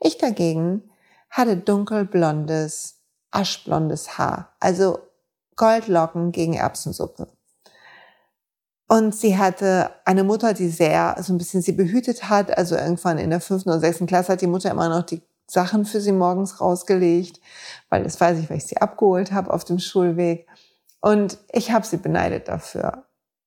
Ich 0.00 0.18
dagegen 0.18 0.90
hatte 1.30 1.56
dunkelblondes, 1.56 2.96
aschblondes 3.30 4.18
Haar, 4.18 4.54
also 4.60 4.98
Goldlocken 5.56 6.32
gegen 6.32 6.52
Erbsensuppe. 6.52 7.28
Und 8.88 9.14
sie 9.14 9.36
hatte 9.36 9.90
eine 10.04 10.22
Mutter, 10.22 10.54
die 10.54 10.68
sehr, 10.68 11.16
so 11.20 11.32
ein 11.32 11.38
bisschen 11.38 11.62
sie 11.62 11.72
behütet 11.72 12.28
hat. 12.28 12.56
Also 12.56 12.76
irgendwann 12.76 13.18
in 13.18 13.30
der 13.30 13.40
fünften 13.40 13.70
oder 13.70 13.80
sechsten 13.80 14.06
Klasse 14.06 14.32
hat 14.32 14.40
die 14.40 14.46
Mutter 14.46 14.70
immer 14.70 14.88
noch 14.88 15.02
die 15.02 15.22
Sachen 15.48 15.84
für 15.84 16.00
sie 16.00 16.12
morgens 16.12 16.60
rausgelegt, 16.60 17.40
weil 17.88 18.04
das 18.04 18.20
weiß 18.20 18.38
ich, 18.38 18.50
weil 18.50 18.58
ich 18.58 18.66
sie 18.66 18.78
abgeholt 18.78 19.32
habe 19.32 19.52
auf 19.52 19.64
dem 19.64 19.78
Schulweg. 19.78 20.46
Und 21.00 21.38
ich 21.52 21.70
habe 21.70 21.86
sie 21.86 21.98
beneidet 21.98 22.48
dafür. 22.48 23.04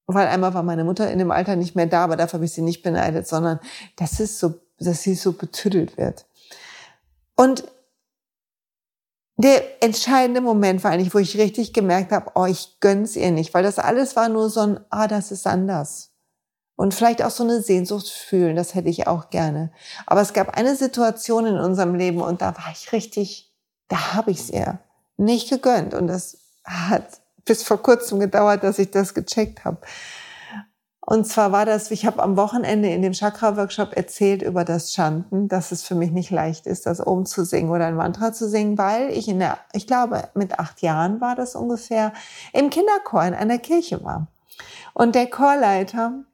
Weil 0.08 0.28
einmal 0.28 0.54
war 0.54 0.64
meine 0.64 0.84
Mutter 0.84 1.12
in 1.12 1.20
dem 1.20 1.32
Alter 1.32 1.56
nicht 1.56 1.76
mehr 1.76 1.86
da, 1.86 2.04
aber 2.04 2.16
dafür 2.16 2.38
habe 2.38 2.46
ich 2.46 2.54
sie 2.54 2.62
nicht 2.62 2.84
beneidet, 2.84 3.28
sondern 3.28 3.60
das 3.96 4.20
ist 4.20 4.40
so, 4.40 4.56
dass 4.80 5.04
sie 5.04 5.14
so 5.14 5.34
betüdelt 5.34 5.98
wird. 5.98 6.26
Und 7.36 7.64
der 9.42 9.82
entscheidende 9.82 10.42
Moment 10.42 10.84
war 10.84 10.92
eigentlich, 10.92 11.14
wo 11.14 11.18
ich 11.18 11.38
richtig 11.38 11.72
gemerkt 11.72 12.12
habe, 12.12 12.32
oh, 12.36 12.46
ich 12.46 12.78
gönn's 12.82 13.16
ihr 13.16 13.32
nicht, 13.32 13.54
weil 13.54 13.64
das 13.64 13.80
alles 13.80 14.18
war 14.18 14.28
nur 14.28 14.50
so 14.50 14.60
ein, 14.60 14.80
ah, 14.90 15.08
das 15.08 15.32
ist 15.32 15.48
anders. 15.48 16.12
Und 16.76 16.94
vielleicht 16.94 17.24
auch 17.24 17.30
so 17.30 17.46
eine 17.46 17.62
Sehnsucht 17.62 18.10
fühlen, 18.10 18.58
das 18.58 18.76
hätte 18.76 18.90
ich 18.90 19.08
auch 19.08 19.30
gerne. 19.30 19.72
Aber 20.06 20.20
es 20.20 20.34
gab 20.34 20.58
eine 20.58 20.76
Situation 20.76 21.46
in 21.46 21.58
unserem 21.58 21.96
Leben 21.96 22.20
und 22.20 22.42
da 22.42 22.48
war 22.58 22.70
ich 22.74 22.92
richtig, 22.92 23.54
da 23.88 24.14
habe 24.14 24.32
ich 24.32 24.40
es 24.40 24.50
ihr 24.50 24.80
nicht 25.16 25.50
gegönnt. 25.50 25.94
Und 25.94 26.08
das 26.08 26.38
hat 26.66 27.22
bis 27.46 27.64
vor 27.64 27.82
kurzem 27.82 28.20
gedauert, 28.20 28.66
dass 28.66 28.78
ich 28.78 28.92
das 28.92 29.14
gecheckt 29.14 29.64
habe. 29.64 29.78
Und 31.10 31.26
zwar 31.26 31.52
war 31.52 31.66
das, 31.66 31.90
ich 31.90 32.06
habe 32.06 32.22
am 32.22 32.38
Wochenende 32.38 32.88
in 32.90 33.02
dem 33.02 33.14
Chakra-Workshop 33.14 33.98
erzählt 33.98 34.44
über 34.44 34.64
das 34.64 34.94
Chanten, 34.94 35.48
dass 35.48 35.72
es 35.72 35.82
für 35.82 35.96
mich 35.96 36.12
nicht 36.12 36.30
leicht 36.30 36.68
ist, 36.68 36.86
das 36.86 37.04
oben 37.04 37.26
zu 37.26 37.44
singen 37.46 37.72
oder 37.72 37.88
ein 37.88 37.96
Mantra 37.96 38.32
zu 38.32 38.48
singen, 38.48 38.78
weil 38.78 39.10
ich 39.10 39.28
in 39.28 39.40
der, 39.40 39.58
ich 39.74 39.88
glaube, 39.88 40.30
mit 40.36 40.60
acht 40.60 40.84
Jahren 40.84 41.20
war 41.20 41.36
das 41.36 41.56
ungefähr, 41.56 42.14
im 42.54 42.70
Kinderchor 42.70 43.24
in 43.24 43.34
einer 43.34 43.58
Kirche 43.58 44.04
war. 44.04 44.28
Und 44.94 45.16
der 45.16 45.28
Chorleiter 45.28 46.26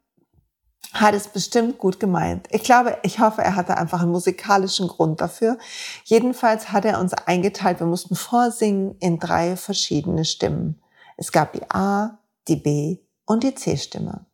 hat 0.92 1.14
es 1.14 1.30
bestimmt 1.30 1.78
gut 1.78 2.02
gemeint. 2.02 2.50
Ich 2.52 2.64
glaube, 2.64 2.98
ich 3.04 3.22
hoffe, 3.22 3.44
er 3.44 3.56
hatte 3.56 3.78
einfach 3.78 4.02
einen 4.02 4.12
musikalischen 4.12 4.90
Grund 4.90 5.22
dafür. 5.22 5.58
Jedenfalls 6.04 6.74
hat 6.74 6.84
er 6.84 7.00
uns 7.00 7.14
eingeteilt, 7.14 7.80
wir 7.80 7.88
mussten 7.88 8.18
vorsingen 8.18 8.98
in 9.00 9.20
drei 9.20 9.56
verschiedene 9.56 10.26
Stimmen. 10.26 10.82
Es 11.16 11.32
gab 11.32 11.54
die 11.54 11.64
A, 11.72 12.20
die 12.50 12.58
B 12.58 12.98
und 13.26 13.44
die 13.44 13.56
C-Stimme. 13.56 14.26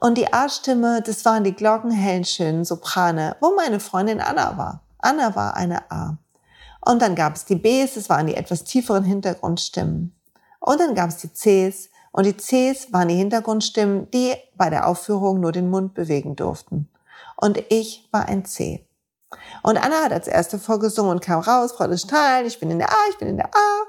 Und 0.00 0.16
die 0.16 0.32
A-Stimme, 0.32 1.02
das 1.02 1.24
waren 1.24 1.44
die 1.44 1.54
glockenhellen, 1.54 2.24
schönen 2.24 2.64
Soprane, 2.64 3.36
wo 3.40 3.54
meine 3.56 3.80
Freundin 3.80 4.20
Anna 4.20 4.56
war. 4.56 4.82
Anna 4.98 5.34
war 5.34 5.56
eine 5.56 5.90
A. 5.90 6.18
Und 6.80 7.02
dann 7.02 7.14
gab 7.14 7.34
es 7.34 7.44
die 7.44 7.56
Bs, 7.56 7.94
das 7.94 8.08
waren 8.08 8.26
die 8.26 8.36
etwas 8.36 8.64
tieferen 8.64 9.04
Hintergrundstimmen. 9.04 10.14
Und 10.60 10.80
dann 10.80 10.94
gab 10.94 11.10
es 11.10 11.16
die 11.18 11.28
Cs, 11.28 11.90
und 12.12 12.24
die 12.24 12.36
Cs 12.36 12.92
waren 12.92 13.08
die 13.08 13.16
Hintergrundstimmen, 13.16 14.10
die 14.10 14.34
bei 14.56 14.70
der 14.70 14.88
Aufführung 14.88 15.40
nur 15.40 15.52
den 15.52 15.70
Mund 15.70 15.94
bewegen 15.94 16.36
durften. 16.36 16.88
Und 17.36 17.62
ich 17.68 18.08
war 18.10 18.26
ein 18.26 18.44
C. 18.44 18.87
Und 19.62 19.76
Anna 19.76 20.04
hat 20.04 20.12
als 20.12 20.26
erste 20.26 20.58
vorgesungen 20.58 21.10
und 21.10 21.20
kam 21.20 21.40
raus, 21.40 21.72
Freude 21.72 21.98
strahlen, 21.98 22.46
ich 22.46 22.60
bin 22.60 22.70
in 22.70 22.78
der 22.78 22.90
A, 22.90 22.96
ich 23.10 23.18
bin 23.18 23.28
in 23.28 23.36
der 23.36 23.50
A. 23.54 23.84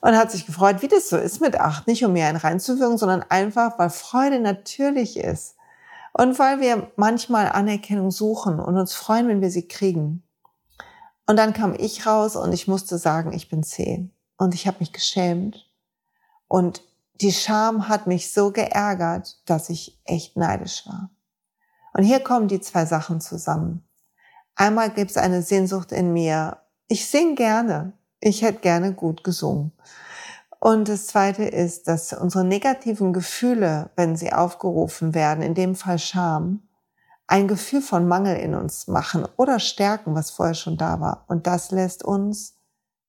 Und 0.00 0.16
hat 0.16 0.32
sich 0.32 0.46
gefreut, 0.46 0.82
wie 0.82 0.88
das 0.88 1.08
so 1.08 1.16
ist 1.16 1.40
mit 1.40 1.58
acht. 1.60 1.86
Nicht 1.86 2.04
um 2.04 2.12
mir 2.12 2.26
einen 2.26 2.38
reinzuwirken, 2.38 2.98
sondern 2.98 3.24
einfach, 3.28 3.78
weil 3.78 3.90
Freude 3.90 4.40
natürlich 4.40 5.16
ist. 5.16 5.54
Und 6.12 6.38
weil 6.38 6.60
wir 6.60 6.90
manchmal 6.96 7.50
Anerkennung 7.50 8.10
suchen 8.10 8.58
und 8.58 8.76
uns 8.76 8.94
freuen, 8.94 9.28
wenn 9.28 9.40
wir 9.40 9.50
sie 9.50 9.68
kriegen. 9.68 10.22
Und 11.26 11.36
dann 11.36 11.52
kam 11.52 11.74
ich 11.74 12.04
raus 12.04 12.36
und 12.36 12.52
ich 12.52 12.66
musste 12.66 12.98
sagen, 12.98 13.32
ich 13.32 13.48
bin 13.48 13.62
zehn. 13.62 14.12
Und 14.36 14.54
ich 14.54 14.66
habe 14.66 14.78
mich 14.80 14.92
geschämt. 14.92 15.68
Und 16.48 16.82
die 17.20 17.32
Scham 17.32 17.88
hat 17.88 18.06
mich 18.06 18.32
so 18.32 18.50
geärgert, 18.50 19.38
dass 19.46 19.70
ich 19.70 20.00
echt 20.04 20.36
neidisch 20.36 20.84
war. 20.86 21.10
Und 21.94 22.02
hier 22.02 22.20
kommen 22.20 22.48
die 22.48 22.60
zwei 22.60 22.84
Sachen 22.84 23.20
zusammen. 23.20 23.86
Einmal 24.54 24.90
gibt 24.90 25.10
es 25.10 25.16
eine 25.16 25.42
Sehnsucht 25.42 25.92
in 25.92 26.12
mir. 26.12 26.58
Ich 26.88 27.08
sing 27.08 27.34
gerne. 27.34 27.92
Ich 28.20 28.42
hätte 28.42 28.60
gerne 28.60 28.92
gut 28.92 29.24
gesungen. 29.24 29.72
Und 30.60 30.88
das 30.88 31.08
Zweite 31.08 31.44
ist, 31.44 31.88
dass 31.88 32.12
unsere 32.12 32.44
negativen 32.44 33.12
Gefühle, 33.12 33.90
wenn 33.96 34.14
sie 34.14 34.32
aufgerufen 34.32 35.12
werden, 35.12 35.42
in 35.42 35.54
dem 35.54 35.74
Fall 35.74 35.98
Scham, 35.98 36.68
ein 37.26 37.48
Gefühl 37.48 37.80
von 37.80 38.06
Mangel 38.06 38.36
in 38.36 38.54
uns 38.54 38.86
machen 38.86 39.26
oder 39.36 39.58
stärken, 39.58 40.14
was 40.14 40.30
vorher 40.30 40.54
schon 40.54 40.76
da 40.76 41.00
war. 41.00 41.24
Und 41.28 41.46
das 41.46 41.70
lässt 41.72 42.04
uns 42.04 42.58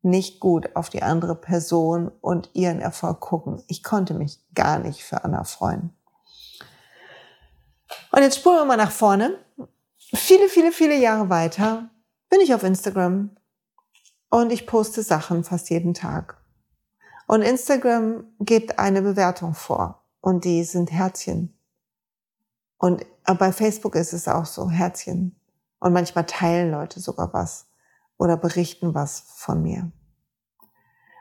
nicht 0.01 0.39
gut 0.39 0.75
auf 0.75 0.89
die 0.89 1.03
andere 1.03 1.35
Person 1.35 2.11
und 2.21 2.49
ihren 2.53 2.81
Erfolg 2.81 3.19
gucken. 3.19 3.61
Ich 3.67 3.83
konnte 3.83 4.13
mich 4.13 4.39
gar 4.55 4.79
nicht 4.79 5.03
für 5.03 5.23
Anna 5.23 5.43
freuen. 5.43 5.93
Und 8.11 8.21
jetzt 8.21 8.37
spulen 8.37 8.57
wir 8.57 8.65
mal 8.65 8.77
nach 8.77 8.91
vorne 8.91 9.37
viele, 10.13 10.47
viele, 10.49 10.71
viele 10.71 10.97
Jahre 10.97 11.29
weiter 11.29 11.89
bin 12.29 12.41
ich 12.41 12.53
auf 12.53 12.63
Instagram 12.63 13.35
und 14.29 14.51
ich 14.51 14.65
poste 14.65 15.03
Sachen 15.03 15.43
fast 15.43 15.69
jeden 15.69 15.93
Tag. 15.93 16.41
Und 17.27 17.41
Instagram 17.41 18.25
gibt 18.39 18.79
eine 18.79 19.01
Bewertung 19.01 19.53
vor 19.53 20.03
und 20.21 20.43
die 20.45 20.63
sind 20.63 20.91
Herzchen. 20.91 21.57
Und 22.77 23.05
bei 23.23 23.51
Facebook 23.51 23.95
ist 23.95 24.13
es 24.13 24.27
auch 24.27 24.45
so, 24.45 24.69
Herzchen. 24.69 25.39
Und 25.79 25.93
manchmal 25.93 26.25
teilen 26.25 26.71
Leute 26.71 26.99
sogar 26.99 27.33
was 27.33 27.67
oder 28.17 28.37
berichten 28.37 28.93
was 28.93 29.23
von 29.35 29.61
mir. 29.61 29.91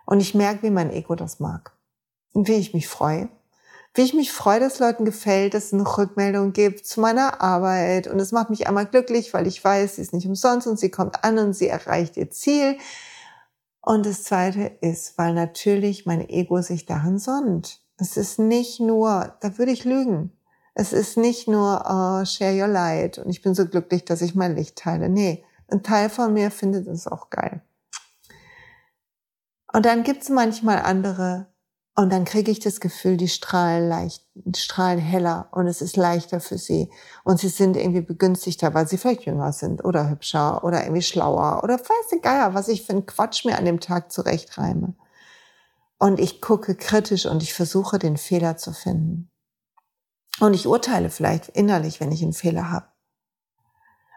Und 0.06 0.20
ich 0.20 0.34
merke, 0.34 0.64
wie 0.64 0.70
mein 0.70 0.90
Ego 0.90 1.14
das 1.14 1.40
mag 1.40 1.76
und 2.32 2.48
wie 2.48 2.54
ich 2.54 2.74
mich 2.74 2.88
freue 2.88 3.28
wie 3.94 4.02
ich 4.02 4.14
mich 4.14 4.32
freue, 4.32 4.60
dass 4.60 4.78
Leuten 4.78 5.04
gefällt, 5.04 5.54
dass 5.54 5.66
es 5.66 5.72
eine 5.74 5.84
Rückmeldung 5.84 6.52
gibt 6.52 6.86
zu 6.86 7.00
meiner 7.00 7.42
Arbeit. 7.42 8.06
Und 8.06 8.18
es 8.20 8.32
macht 8.32 8.48
mich 8.48 8.66
einmal 8.66 8.86
glücklich, 8.86 9.34
weil 9.34 9.46
ich 9.46 9.62
weiß, 9.62 9.96
sie 9.96 10.02
ist 10.02 10.14
nicht 10.14 10.26
umsonst 10.26 10.66
und 10.66 10.78
sie 10.78 10.90
kommt 10.90 11.24
an 11.24 11.38
und 11.38 11.52
sie 11.52 11.68
erreicht 11.68 12.16
ihr 12.16 12.30
Ziel. 12.30 12.78
Und 13.82 14.06
das 14.06 14.22
Zweite 14.22 14.62
ist, 14.80 15.18
weil 15.18 15.34
natürlich 15.34 16.06
mein 16.06 16.26
Ego 16.28 16.62
sich 16.62 16.86
darin 16.86 17.18
sonnt. 17.18 17.80
Es 17.98 18.16
ist 18.16 18.38
nicht 18.38 18.80
nur, 18.80 19.36
da 19.40 19.58
würde 19.58 19.72
ich 19.72 19.84
lügen. 19.84 20.32
Es 20.74 20.94
ist 20.94 21.18
nicht 21.18 21.48
nur 21.48 21.82
uh, 21.84 22.24
share 22.24 22.58
your 22.58 22.68
light 22.68 23.18
und 23.18 23.28
ich 23.28 23.42
bin 23.42 23.54
so 23.54 23.66
glücklich, 23.66 24.06
dass 24.06 24.22
ich 24.22 24.34
mein 24.34 24.56
Licht 24.56 24.76
teile. 24.76 25.10
Nee, 25.10 25.44
ein 25.68 25.82
Teil 25.82 26.08
von 26.08 26.32
mir 26.32 26.50
findet 26.50 26.86
es 26.86 27.06
auch 27.06 27.28
geil. 27.28 27.60
Und 29.72 29.84
dann 29.84 30.02
gibt 30.02 30.22
es 30.22 30.28
manchmal 30.30 30.78
andere, 30.82 31.51
und 31.94 32.10
dann 32.10 32.24
kriege 32.24 32.50
ich 32.50 32.58
das 32.58 32.80
Gefühl, 32.80 33.18
die 33.18 33.28
strahlen 33.28 33.86
leicht, 33.86 34.24
strahlen 34.56 34.98
heller 34.98 35.48
und 35.52 35.66
es 35.66 35.82
ist 35.82 35.96
leichter 35.96 36.40
für 36.40 36.56
sie. 36.56 36.90
Und 37.22 37.38
sie 37.38 37.48
sind 37.48 37.76
irgendwie 37.76 38.00
begünstigter, 38.00 38.72
weil 38.72 38.88
sie 38.88 38.96
vielleicht 38.96 39.26
jünger 39.26 39.52
sind 39.52 39.84
oder 39.84 40.08
hübscher 40.08 40.64
oder 40.64 40.82
irgendwie 40.82 41.02
schlauer 41.02 41.60
oder 41.62 41.78
weiß 41.78 42.08
der 42.10 42.20
Geier, 42.20 42.54
was 42.54 42.68
ich 42.68 42.86
für 42.86 42.92
einen 42.92 43.04
Quatsch 43.04 43.44
mir 43.44 43.58
an 43.58 43.66
dem 43.66 43.78
Tag 43.78 44.10
zurechtreime. 44.10 44.94
Und 45.98 46.18
ich 46.18 46.40
gucke 46.40 46.74
kritisch 46.74 47.26
und 47.26 47.42
ich 47.42 47.52
versuche, 47.52 47.98
den 47.98 48.16
Fehler 48.16 48.56
zu 48.56 48.72
finden. 48.72 49.30
Und 50.40 50.54
ich 50.54 50.66
urteile 50.66 51.10
vielleicht 51.10 51.48
innerlich, 51.48 52.00
wenn 52.00 52.10
ich 52.10 52.22
einen 52.22 52.32
Fehler 52.32 52.70
habe. 52.70 52.86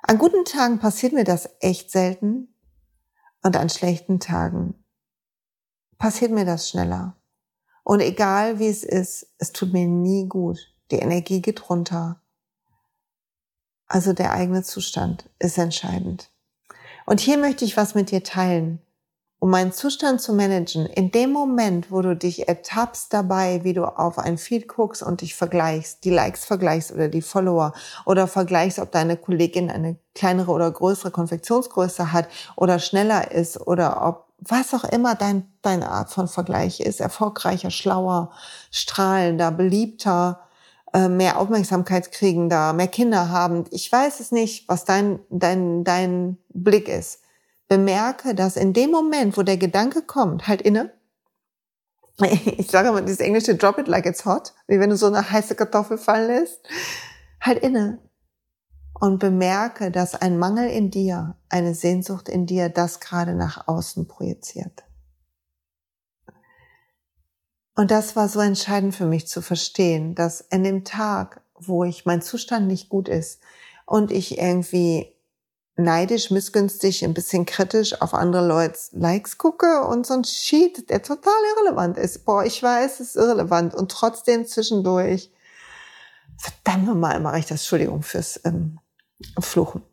An 0.02 0.18
guten 0.18 0.46
Tagen 0.46 0.80
passiert 0.80 1.12
mir 1.12 1.26
das 1.26 1.50
echt 1.60 1.92
selten 1.92 2.48
und 3.44 3.58
an 3.58 3.70
schlechten 3.70 4.22
Tagen 4.22 4.86
passiert 5.98 6.32
mir 6.32 6.46
das 6.46 6.70
schneller. 6.70 7.18
Und 7.86 8.00
egal 8.00 8.58
wie 8.58 8.68
es 8.68 8.84
ist, 8.84 9.28
es 9.38 9.54
tut 9.54 9.72
mir 9.72 9.86
nie 9.86 10.28
gut. 10.28 10.58
Die 10.90 10.98
Energie 10.98 11.40
geht 11.40 11.70
runter. 11.70 12.20
Also 13.86 14.12
der 14.12 14.32
eigene 14.32 14.64
Zustand 14.64 15.30
ist 15.38 15.60
entscheidend. 15.60 16.32
Und 17.06 17.20
hier 17.20 17.38
möchte 17.38 17.64
ich 17.64 17.78
was 17.78 17.94
mit 17.94 18.10
dir 18.10 18.24
teilen, 18.24 18.82
um 19.38 19.52
meinen 19.52 19.72
Zustand 19.72 20.20
zu 20.20 20.34
managen. 20.34 20.88
In 20.88 21.12
dem 21.12 21.32
Moment, 21.32 21.92
wo 21.92 22.02
du 22.02 22.16
dich 22.16 22.48
ertappst 22.48 23.14
dabei, 23.14 23.64
wie 23.64 23.74
du 23.74 23.86
auf 23.86 24.18
ein 24.18 24.40
Feed 24.40 24.68
guckst 24.68 25.04
und 25.04 25.22
dich 25.22 25.36
vergleichst, 25.36 26.04
die 26.06 26.10
Likes 26.10 26.44
vergleichst 26.44 26.92
oder 26.92 27.08
die 27.08 27.22
Follower 27.22 27.74
oder 28.08 28.26
vergleichst, 28.26 28.80
ob 28.80 28.92
deine 28.92 29.16
Kollegin 29.16 29.70
eine 29.70 29.98
kleinere 30.16 30.52
oder 30.52 30.72
größere 30.72 31.12
Konfektionsgröße 31.12 32.12
hat 32.12 32.30
oder 32.56 32.80
schneller 32.80 33.32
ist 33.32 33.62
oder 33.68 34.08
ob 34.08 34.25
was 34.38 34.74
auch 34.74 34.84
immer 34.84 35.16
dein, 35.16 35.52
deine 35.62 35.90
Art 35.90 36.12
von 36.12 36.28
Vergleich 36.28 36.80
ist, 36.80 37.00
erfolgreicher, 37.00 37.72
schlauer, 37.72 38.32
strahlender, 38.72 39.52
beliebter, 39.52 40.42
äh, 40.94 41.08
mehr 41.08 41.40
Aufmerksamkeit 41.40 42.12
kriegender, 42.12 42.74
mehr 42.74 42.88
Kinder 42.88 43.30
haben. 43.30 43.66
Ich 43.72 43.92
weiß 43.92 44.20
es 44.20 44.32
nicht, 44.32 44.68
was 44.70 44.86
dein, 44.86 45.20
dein, 45.30 45.84
dein 45.84 46.38
Blick 46.50 46.88
ist. 46.88 47.22
Bemerke, 47.68 48.36
dass 48.36 48.58
in 48.58 48.74
dem 48.74 48.92
Moment, 48.92 49.38
wo 49.38 49.44
der 49.44 49.58
Gedanke 49.58 50.04
kommt, 50.04 50.48
halt 50.48 50.62
inne, 50.62 50.94
ich 52.22 52.70
sage 52.70 52.90
immer 52.90 53.02
dieses 53.02 53.20
englische 53.20 53.56
Drop 53.56 53.78
it 53.78 53.88
like 53.88 54.06
it's 54.06 54.26
hot, 54.26 54.54
wie 54.68 54.80
wenn 54.80 54.90
du 54.90 54.96
so 54.96 55.08
eine 55.08 55.30
heiße 55.30 55.56
Kartoffel 55.56 55.98
fallen 55.98 56.28
lässt, 56.28 56.62
halt 57.42 57.62
inne 57.64 58.00
und 59.00 59.20
bemerke, 59.20 59.92
dass 59.92 60.16
ein 60.16 60.40
Mangel 60.40 60.70
in 60.70 60.90
dir, 60.90 61.36
eine 61.50 61.74
Sehnsucht 61.74 62.30
in 62.30 62.46
dir 62.46 62.70
das 62.70 63.00
gerade 63.00 63.34
nach 63.34 63.68
außen 63.68 64.08
projiziert. 64.08 64.84
Und 67.76 67.92
das 67.92 68.16
war 68.16 68.30
so 68.30 68.40
entscheidend 68.40 68.96
für 68.96 69.06
mich 69.06 69.28
zu 69.28 69.42
verstehen, 69.42 70.16
dass 70.16 70.40
in 70.40 70.64
dem 70.64 70.86
Tag, 70.86 71.42
wo 71.56 71.84
ich 71.84 72.06
mein 72.06 72.22
Zustand 72.22 72.68
nicht 72.68 72.88
gut 72.88 73.10
ist 73.10 73.42
und 73.86 74.12
ich 74.12 74.38
irgendwie 74.38 75.14
neidisch, 75.76 76.32
missgünstig, 76.32 77.04
ein 77.04 77.14
bisschen 77.14 77.46
kritisch 77.46 78.02
auf 78.02 78.14
andere 78.14 78.48
Leute 78.48 78.80
Likes 78.94 79.38
gucke 79.38 79.84
und 79.84 80.08
so 80.08 80.14
ein 80.14 80.24
Sheet, 80.24 80.90
der 80.90 81.02
total 81.02 81.34
irrelevant 81.58 81.98
ist. 81.98 82.24
Boah, 82.24 82.46
ich 82.46 82.64
weiß, 82.64 83.02
es 83.02 83.10
ist 83.10 83.16
irrelevant 83.18 83.76
und 83.76 83.92
trotzdem 83.92 84.48
zwischendurch, 84.48 85.34
verdammt 86.38 86.88
nochmal, 86.88 87.20
mache 87.20 87.40
ich 87.40 87.46
das, 87.46 87.60
Entschuldigung 87.60 88.04
fürs 88.04 88.40
ähm, 88.46 88.80
Fluchen. 89.40 89.84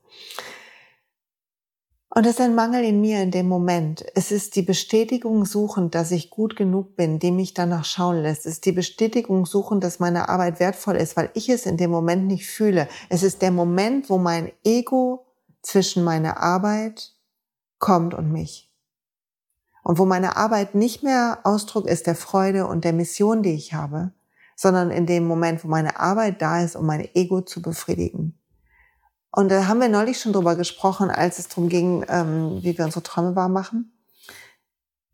Und 2.14 2.26
das 2.26 2.34
ist 2.34 2.40
ein 2.42 2.54
Mangel 2.54 2.84
in 2.84 3.00
mir 3.00 3.22
in 3.22 3.30
dem 3.30 3.48
Moment. 3.48 4.04
Es 4.14 4.32
ist 4.32 4.54
die 4.54 4.62
Bestätigung 4.62 5.46
suchen, 5.46 5.90
dass 5.90 6.10
ich 6.10 6.28
gut 6.28 6.56
genug 6.56 6.94
bin, 6.94 7.18
die 7.18 7.30
mich 7.30 7.54
danach 7.54 7.86
schauen 7.86 8.20
lässt. 8.20 8.44
Es 8.44 8.54
ist 8.54 8.66
die 8.66 8.72
Bestätigung 8.72 9.46
suchen, 9.46 9.80
dass 9.80 9.98
meine 9.98 10.28
Arbeit 10.28 10.60
wertvoll 10.60 10.96
ist, 10.96 11.16
weil 11.16 11.30
ich 11.32 11.48
es 11.48 11.64
in 11.64 11.78
dem 11.78 11.90
Moment 11.90 12.26
nicht 12.26 12.46
fühle. 12.46 12.86
Es 13.08 13.22
ist 13.22 13.40
der 13.40 13.50
Moment, 13.50 14.10
wo 14.10 14.18
mein 14.18 14.52
Ego 14.62 15.24
zwischen 15.62 16.04
meiner 16.04 16.36
Arbeit 16.36 17.14
kommt 17.78 18.12
und 18.12 18.30
mich. 18.30 18.70
Und 19.82 19.98
wo 19.98 20.04
meine 20.04 20.36
Arbeit 20.36 20.74
nicht 20.74 21.02
mehr 21.02 21.40
Ausdruck 21.44 21.86
ist 21.86 22.06
der 22.06 22.14
Freude 22.14 22.66
und 22.66 22.84
der 22.84 22.92
Mission, 22.92 23.42
die 23.42 23.54
ich 23.54 23.72
habe, 23.72 24.12
sondern 24.54 24.90
in 24.90 25.06
dem 25.06 25.26
Moment, 25.26 25.64
wo 25.64 25.68
meine 25.68 25.98
Arbeit 25.98 26.42
da 26.42 26.62
ist, 26.62 26.76
um 26.76 26.84
mein 26.84 27.08
Ego 27.14 27.40
zu 27.40 27.62
befriedigen. 27.62 28.38
Und 29.34 29.50
da 29.50 29.66
haben 29.66 29.80
wir 29.80 29.88
neulich 29.88 30.20
schon 30.20 30.34
drüber 30.34 30.56
gesprochen, 30.56 31.10
als 31.10 31.38
es 31.38 31.48
darum 31.48 31.68
ging, 31.68 32.04
ähm, 32.08 32.58
wie 32.62 32.76
wir 32.76 32.84
unsere 32.84 33.02
Träume 33.02 33.34
wahr 33.34 33.48
machen. 33.48 33.98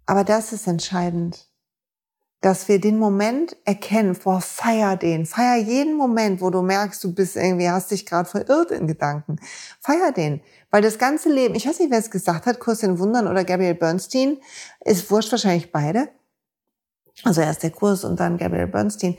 Aber 0.06 0.24
das 0.24 0.52
ist 0.52 0.66
entscheidend, 0.66 1.46
dass 2.40 2.68
wir 2.68 2.80
den 2.80 2.98
Moment 2.98 3.56
erkennen, 3.64 4.16
boah, 4.22 4.40
feier 4.40 4.96
den, 4.96 5.26
feier 5.26 5.56
jeden 5.56 5.96
Moment, 5.96 6.40
wo 6.40 6.50
du 6.50 6.62
merkst, 6.62 7.02
du 7.02 7.14
bist 7.14 7.36
irgendwie, 7.36 7.68
hast 7.68 7.90
dich 7.90 8.06
gerade 8.06 8.28
verirrt 8.28 8.70
in 8.70 8.86
Gedanken. 8.86 9.40
Feier 9.80 10.12
den. 10.12 10.40
Weil 10.70 10.82
das 10.82 10.98
ganze 10.98 11.32
Leben, 11.32 11.54
ich 11.54 11.66
weiß 11.66 11.78
nicht, 11.80 11.90
wer 11.90 11.98
es 11.98 12.10
gesagt 12.10 12.46
hat, 12.46 12.60
Kurs 12.60 12.82
in 12.82 12.98
Wundern 12.98 13.26
oder 13.26 13.44
Gabriel 13.44 13.74
Bernstein, 13.74 14.38
ist 14.84 15.10
wurscht 15.10 15.30
wahrscheinlich 15.32 15.72
beide. 15.72 16.08
Also 17.24 17.40
erst 17.40 17.64
der 17.64 17.70
Kurs 17.70 18.04
und 18.04 18.20
dann 18.20 18.38
Gabriel 18.38 18.68
Bernstein 18.68 19.16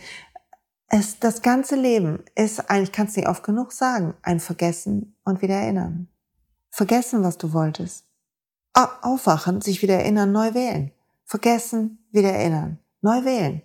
es, 0.90 1.20
das 1.20 1.42
ganze 1.42 1.76
Leben 1.76 2.24
ist 2.36 2.70
eigentlich, 2.70 2.92
kannst 2.92 3.16
nicht 3.16 3.28
oft 3.28 3.44
genug 3.44 3.72
sagen, 3.72 4.16
ein 4.24 4.40
Vergessen 4.40 5.16
und 5.24 5.42
wieder 5.42 5.56
erinnern. 5.56 6.08
Vergessen, 6.72 7.24
was 7.24 7.38
du 7.38 7.54
wolltest. 7.54 8.06
Aufwachen, 8.74 9.62
sich 9.62 9.82
wieder 9.82 9.96
erinnern, 9.96 10.32
neu 10.32 10.54
wählen. 10.54 10.92
Vergessen, 11.26 12.06
wieder 12.12 12.32
erinnern, 12.32 12.80
neu 13.02 13.24
wählen. 13.24 13.62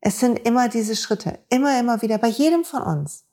Es 0.00 0.20
sind 0.20 0.38
immer 0.40 0.68
diese 0.68 0.94
Schritte, 0.94 1.38
immer, 1.48 1.78
immer 1.78 2.02
wieder, 2.02 2.18
bei 2.18 2.28
jedem 2.28 2.64
von 2.64 2.82
uns. 2.82 3.24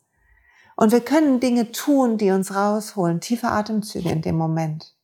Und 0.76 0.92
wir 0.92 1.02
können 1.02 1.40
Dinge 1.40 1.72
tun, 1.72 2.18
die 2.18 2.32
uns 2.32 2.56
rausholen, 2.56 3.20
tiefe 3.20 3.50
Atemzüge 3.50 4.10
in 4.10 4.22
dem 4.22 4.38
Moment. 4.38 4.96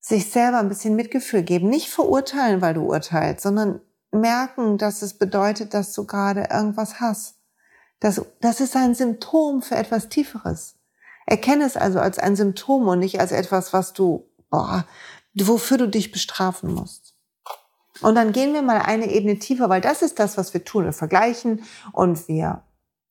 Sich 0.00 0.30
selber 0.30 0.58
ein 0.58 0.68
bisschen 0.68 0.96
Mitgefühl 0.96 1.42
geben, 1.42 1.68
nicht 1.68 1.88
verurteilen, 1.88 2.62
weil 2.62 2.74
du 2.74 2.82
urteilst, 2.82 3.42
sondern 3.42 3.80
merken, 4.12 4.78
dass 4.78 5.02
es 5.02 5.14
bedeutet, 5.14 5.74
dass 5.74 5.92
du 5.92 6.06
gerade 6.06 6.48
irgendwas 6.50 7.00
hast. 7.00 7.36
Das, 8.00 8.20
das 8.40 8.60
ist 8.60 8.76
ein 8.76 8.94
Symptom 8.94 9.62
für 9.62 9.76
etwas 9.76 10.08
Tieferes. 10.08 10.76
Erkenne 11.26 11.64
es 11.64 11.76
also 11.76 12.00
als 12.00 12.18
ein 12.18 12.36
Symptom 12.36 12.88
und 12.88 12.98
nicht 12.98 13.20
als 13.20 13.32
etwas, 13.32 13.72
was 13.72 13.92
du, 13.92 14.28
boah, 14.50 14.86
wofür 15.34 15.78
du 15.78 15.88
dich 15.88 16.10
bestrafen 16.10 16.74
musst. 16.74 17.14
Und 18.00 18.16
dann 18.16 18.32
gehen 18.32 18.52
wir 18.52 18.62
mal 18.62 18.80
eine 18.80 19.10
Ebene 19.10 19.38
tiefer, 19.38 19.68
weil 19.68 19.80
das 19.80 20.02
ist 20.02 20.18
das, 20.18 20.36
was 20.36 20.52
wir 20.52 20.64
tun. 20.64 20.84
Wir 20.84 20.92
vergleichen 20.92 21.62
und 21.92 22.26
wir 22.26 22.64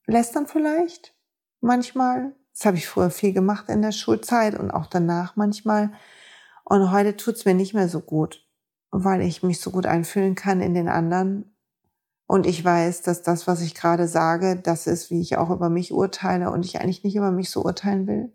lästern 0.05 0.47
vielleicht 0.47 1.13
manchmal. 1.61 2.35
Das 2.53 2.65
habe 2.65 2.77
ich 2.77 2.87
früher 2.87 3.09
viel 3.09 3.31
gemacht 3.31 3.69
in 3.69 3.81
der 3.81 3.93
Schulzeit 3.93 4.59
und 4.59 4.71
auch 4.71 4.87
danach 4.87 5.37
manchmal. 5.37 5.93
Und 6.65 6.91
heute 6.91 7.15
tut's 7.15 7.45
mir 7.45 7.53
nicht 7.53 7.73
mehr 7.73 7.87
so 7.87 8.01
gut 8.01 8.40
weil 8.91 9.21
ich 9.21 9.43
mich 9.43 9.59
so 9.59 9.71
gut 9.71 9.85
einfühlen 9.85 10.35
kann 10.35 10.61
in 10.61 10.73
den 10.73 10.89
anderen. 10.89 11.55
Und 12.27 12.45
ich 12.45 12.63
weiß, 12.63 13.01
dass 13.01 13.23
das, 13.23 13.47
was 13.47 13.61
ich 13.61 13.75
gerade 13.75 14.07
sage, 14.07 14.55
das 14.55 14.87
ist, 14.87 15.11
wie 15.11 15.21
ich 15.21 15.37
auch 15.37 15.49
über 15.49 15.69
mich 15.69 15.91
urteile 15.91 16.51
und 16.51 16.65
ich 16.65 16.79
eigentlich 16.79 17.03
nicht 17.03 17.15
über 17.15 17.31
mich 17.31 17.49
so 17.49 17.63
urteilen 17.63 18.07
will. 18.07 18.31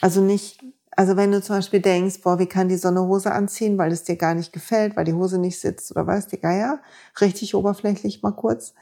Also 0.00 0.20
nicht, 0.20 0.62
also 0.90 1.16
wenn 1.16 1.32
du 1.32 1.40
zum 1.40 1.56
Beispiel 1.56 1.80
denkst, 1.80 2.20
boah, 2.22 2.38
wie 2.38 2.46
kann 2.46 2.68
die 2.68 2.76
Sonne 2.76 3.02
Hose 3.02 3.32
anziehen, 3.32 3.78
weil 3.78 3.92
es 3.92 4.04
dir 4.04 4.16
gar 4.16 4.34
nicht 4.34 4.52
gefällt, 4.52 4.96
weil 4.96 5.04
die 5.04 5.14
Hose 5.14 5.38
nicht 5.38 5.60
sitzt 5.60 5.90
oder 5.90 6.06
weiß 6.06 6.26
die 6.28 6.40
Geier, 6.40 6.80
richtig 7.20 7.54
oberflächlich 7.54 8.22
mal 8.22 8.32
kurz. 8.32 8.74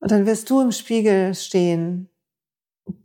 Und 0.00 0.10
dann 0.10 0.26
wirst 0.26 0.50
du 0.50 0.60
im 0.60 0.72
Spiegel 0.72 1.34
stehen, 1.34 2.08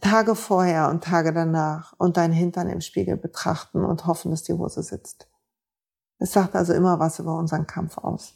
Tage 0.01 0.35
vorher 0.35 0.89
und 0.89 1.03
Tage 1.03 1.33
danach 1.33 1.93
und 1.97 2.17
deinen 2.17 2.33
Hintern 2.33 2.69
im 2.69 2.81
Spiegel 2.81 3.17
betrachten 3.17 3.85
und 3.85 4.05
hoffen, 4.05 4.31
dass 4.31 4.43
die 4.43 4.53
Hose 4.53 4.83
sitzt. 4.83 5.27
Es 6.19 6.33
sagt 6.33 6.55
also 6.55 6.73
immer 6.73 6.99
was 6.99 7.19
über 7.19 7.35
unseren 7.35 7.65
Kampf 7.65 7.97
aus. 7.97 8.35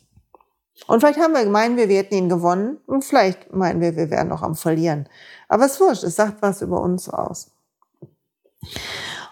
Und 0.88 1.02
vielleicht 1.02 1.20
haben 1.20 1.34
wir, 1.34 1.78
wir, 1.78 1.90
wir 1.90 1.98
hätten 1.98 2.16
ihn 2.16 2.30
gewonnen 2.30 2.78
und 2.88 3.06
vielleicht 3.06 3.54
meinen 3.54 3.80
wir, 3.80 3.96
wir 3.96 4.10
wären 4.10 4.30
noch 4.30 4.42
am 4.42 4.56
Verlieren. 4.56 5.08
Aber 5.48 5.66
es 5.66 5.74
ist 5.74 5.82
wurscht, 5.82 6.04
es 6.04 6.16
sagt 6.16 6.42
was 6.42 6.62
über 6.62 6.82
uns 6.82 7.10
aus. 7.10 7.52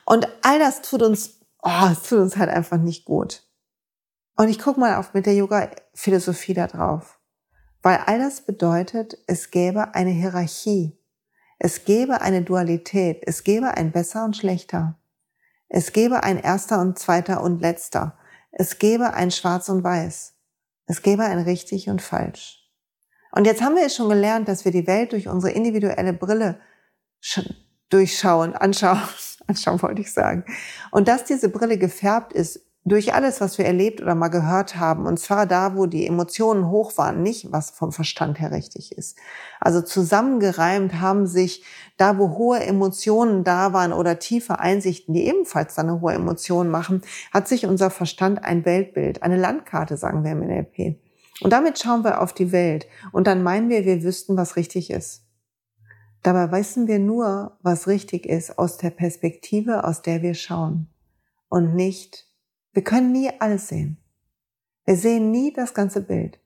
Und 0.05 0.27
all 0.43 0.59
das 0.59 0.81
tut 0.81 1.01
uns, 1.01 1.39
oh, 1.61 1.89
es 1.91 2.03
tut 2.03 2.19
uns 2.19 2.37
halt 2.37 2.49
einfach 2.49 2.77
nicht 2.77 3.05
gut. 3.05 3.43
Und 4.35 4.49
ich 4.49 4.59
gucke 4.59 4.79
mal 4.79 4.95
auf 4.95 5.13
mit 5.13 5.25
der 5.25 5.35
Yoga-Philosophie 5.35 6.53
da 6.53 6.67
drauf. 6.67 7.19
Weil 7.81 7.99
all 8.05 8.19
das 8.19 8.41
bedeutet, 8.41 9.17
es 9.27 9.51
gäbe 9.51 9.95
eine 9.95 10.11
Hierarchie. 10.11 10.97
Es 11.57 11.85
gäbe 11.85 12.21
eine 12.21 12.43
Dualität. 12.43 13.23
Es 13.25 13.43
gäbe 13.43 13.75
ein 13.75 13.91
besser 13.91 14.25
und 14.25 14.37
schlechter. 14.37 14.99
Es 15.67 15.93
gäbe 15.93 16.23
ein 16.23 16.37
erster 16.37 16.81
und 16.81 16.99
zweiter 16.99 17.41
und 17.41 17.61
letzter. 17.61 18.17
Es 18.51 18.79
gäbe 18.79 19.13
ein 19.13 19.31
Schwarz 19.31 19.69
und 19.69 19.83
Weiß. 19.83 20.35
Es 20.85 21.01
gäbe 21.01 21.23
ein 21.23 21.39
richtig 21.39 21.89
und 21.89 22.01
falsch. 22.01 22.69
Und 23.31 23.45
jetzt 23.45 23.61
haben 23.61 23.75
wir 23.75 23.85
es 23.85 23.95
schon 23.95 24.09
gelernt, 24.09 24.47
dass 24.47 24.65
wir 24.65 24.71
die 24.71 24.87
Welt 24.87 25.13
durch 25.13 25.27
unsere 25.27 25.53
individuelle 25.53 26.13
Brille 26.13 26.59
durchschauen, 27.89 28.53
anschauen, 28.53 29.01
anschauen 29.47 29.81
wollte 29.81 30.01
ich 30.01 30.11
sagen. 30.11 30.43
Und 30.91 31.07
dass 31.07 31.23
diese 31.23 31.49
Brille 31.49 31.77
gefärbt 31.77 32.33
ist 32.33 32.70
durch 32.83 33.13
alles, 33.13 33.41
was 33.41 33.59
wir 33.59 33.65
erlebt 33.65 34.01
oder 34.01 34.15
mal 34.15 34.29
gehört 34.29 34.75
haben, 34.75 35.05
und 35.05 35.19
zwar 35.19 35.45
da, 35.45 35.75
wo 35.75 35.85
die 35.85 36.07
Emotionen 36.07 36.69
hoch 36.69 36.97
waren, 36.97 37.21
nicht 37.21 37.51
was 37.51 37.69
vom 37.69 37.91
Verstand 37.91 38.39
her 38.39 38.51
richtig 38.51 38.97
ist. 38.97 39.17
Also 39.59 39.81
zusammengereimt 39.81 40.99
haben 40.99 41.27
sich 41.27 41.63
da, 41.97 42.17
wo 42.17 42.37
hohe 42.37 42.59
Emotionen 42.59 43.43
da 43.43 43.73
waren 43.73 43.93
oder 43.93 44.17
tiefe 44.17 44.59
Einsichten, 44.59 45.13
die 45.13 45.27
ebenfalls 45.27 45.75
dann 45.75 45.89
eine 45.89 46.01
hohe 46.01 46.13
Emotion 46.13 46.69
machen, 46.69 47.03
hat 47.31 47.47
sich 47.47 47.67
unser 47.67 47.91
Verstand 47.91 48.43
ein 48.43 48.65
Weltbild, 48.65 49.21
eine 49.21 49.37
Landkarte, 49.37 49.95
sagen 49.95 50.23
wir 50.23 50.31
im 50.31 50.39
NLP. 50.39 50.99
Und 51.41 51.53
damit 51.53 51.77
schauen 51.77 52.03
wir 52.03 52.19
auf 52.19 52.33
die 52.33 52.51
Welt 52.51 52.87
und 53.11 53.27
dann 53.27 53.43
meinen 53.43 53.69
wir, 53.69 53.85
wir 53.85 54.01
wüssten, 54.01 54.37
was 54.37 54.55
richtig 54.55 54.89
ist. 54.89 55.23
Dabei 56.23 56.51
wissen 56.51 56.87
wir 56.87 56.99
nur, 56.99 57.57
was 57.61 57.87
richtig 57.87 58.25
ist 58.25 58.57
aus 58.57 58.77
der 58.77 58.91
Perspektive, 58.91 59.83
aus 59.83 60.01
der 60.01 60.23
wir 60.23 60.33
schauen 60.33 60.87
und 61.49 61.75
nicht 61.75 62.30
wir 62.73 62.83
können 62.83 63.11
nie 63.11 63.29
alles 63.39 63.67
sehen. 63.67 63.97
Wir 64.85 64.95
sehen 64.95 65.31
nie 65.31 65.53
das 65.53 65.73
ganze 65.73 66.01
Bild. 66.01 66.39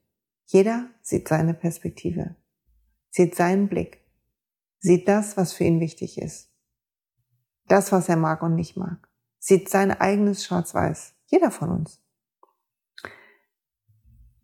Jeder 0.45 0.89
sieht 1.01 1.27
seine 1.27 1.53
Perspektive, 1.53 2.35
sieht 3.09 3.35
seinen 3.35 3.67
Blick, 3.67 4.03
sieht 4.79 5.07
das, 5.07 5.37
was 5.37 5.53
für 5.53 5.63
ihn 5.63 5.79
wichtig 5.79 6.19
ist, 6.19 6.51
das, 7.67 7.91
was 7.91 8.09
er 8.09 8.17
mag 8.17 8.43
und 8.43 8.55
nicht 8.55 8.77
mag, 8.77 9.07
sieht 9.39 9.69
sein 9.69 9.91
eigenes 9.91 10.45
Schwarz-Weiß. 10.45 11.13
Jeder 11.25 11.49
von 11.49 11.71
uns. 11.71 11.99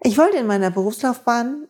Ich 0.03 0.17
wollte 0.17 0.37
in 0.37 0.47
meiner 0.47 0.71
Berufslaufbahn, 0.71 1.67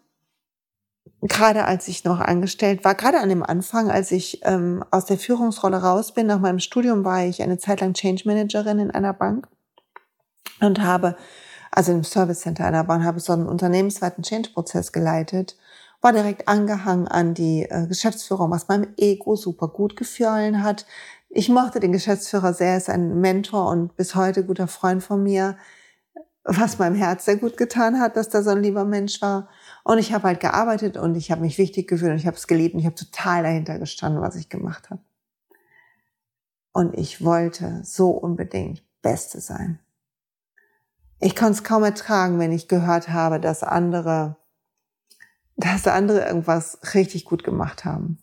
gerade 1.21 1.65
als 1.65 1.89
ich 1.89 2.05
noch 2.05 2.21
angestellt 2.21 2.85
war, 2.85 2.95
gerade 2.95 3.19
an 3.19 3.27
dem 3.27 3.43
Anfang, 3.43 3.91
als 3.91 4.11
ich 4.11 4.39
ähm, 4.45 4.85
aus 4.91 5.05
der 5.05 5.17
Führungsrolle 5.17 5.81
raus 5.81 6.13
bin, 6.13 6.27
nach 6.27 6.39
meinem 6.39 6.59
Studium 6.59 7.03
war 7.03 7.25
ich 7.25 7.41
eine 7.41 7.57
Zeit 7.57 7.81
lang 7.81 7.93
Change 7.93 8.23
Managerin 8.25 8.79
in 8.79 8.91
einer 8.91 9.13
Bank 9.13 9.49
und 10.61 10.81
habe, 10.81 11.15
also 11.71 11.91
im 11.91 12.03
Service 12.03 12.41
Center 12.41 12.65
einer 12.65 12.83
Bahn, 12.83 13.03
habe 13.03 13.19
so 13.19 13.33
einen 13.33 13.47
unternehmensweiten 13.47 14.23
Change-Prozess 14.23 14.91
geleitet, 14.91 15.57
war 16.01 16.13
direkt 16.13 16.47
angehangen 16.47 17.07
an 17.07 17.33
die 17.33 17.63
äh, 17.63 17.87
Geschäftsführung, 17.87 18.51
was 18.51 18.67
meinem 18.67 18.93
Ego 18.97 19.35
super 19.35 19.67
gut 19.67 19.95
gefallen 19.95 20.63
hat. 20.63 20.85
Ich 21.29 21.47
mochte 21.47 21.79
den 21.79 21.91
Geschäftsführer 21.91 22.53
sehr, 22.53 22.77
ist 22.77 22.89
ein 22.89 23.21
Mentor 23.21 23.69
und 23.69 23.95
bis 23.95 24.15
heute 24.15 24.43
guter 24.43 24.67
Freund 24.67 25.03
von 25.03 25.21
mir, 25.23 25.57
was 26.43 26.79
meinem 26.79 26.95
Herz 26.95 27.25
sehr 27.25 27.37
gut 27.37 27.55
getan 27.55 27.99
hat, 27.99 28.17
dass 28.17 28.29
da 28.29 28.41
so 28.41 28.49
ein 28.49 28.63
lieber 28.63 28.83
Mensch 28.83 29.21
war. 29.21 29.47
Und 29.83 29.99
ich 29.99 30.11
habe 30.11 30.27
halt 30.27 30.39
gearbeitet 30.39 30.97
und 30.97 31.15
ich 31.15 31.31
habe 31.31 31.41
mich 31.41 31.59
wichtig 31.59 31.87
gefühlt 31.87 32.11
und 32.11 32.17
ich 32.17 32.25
habe 32.25 32.37
es 32.37 32.47
geliebt 32.47 32.73
und 32.73 32.79
ich 32.79 32.87
habe 32.87 32.95
total 32.95 33.43
dahinter 33.43 33.77
gestanden, 33.77 34.21
was 34.21 34.35
ich 34.35 34.49
gemacht 34.49 34.89
habe. 34.89 35.01
Und 36.73 36.97
ich 36.97 37.23
wollte 37.23 37.81
so 37.83 38.09
unbedingt 38.09 38.81
Beste 39.01 39.39
sein. 39.39 39.79
Ich 41.21 41.35
konnte 41.35 41.53
es 41.53 41.63
kaum 41.63 41.83
ertragen, 41.83 42.39
wenn 42.39 42.51
ich 42.51 42.67
gehört 42.67 43.09
habe, 43.09 43.39
dass 43.39 43.63
andere, 43.63 44.37
dass 45.55 45.87
andere 45.87 46.25
irgendwas 46.25 46.79
richtig 46.95 47.25
gut 47.25 47.43
gemacht 47.43 47.85
haben. 47.85 48.17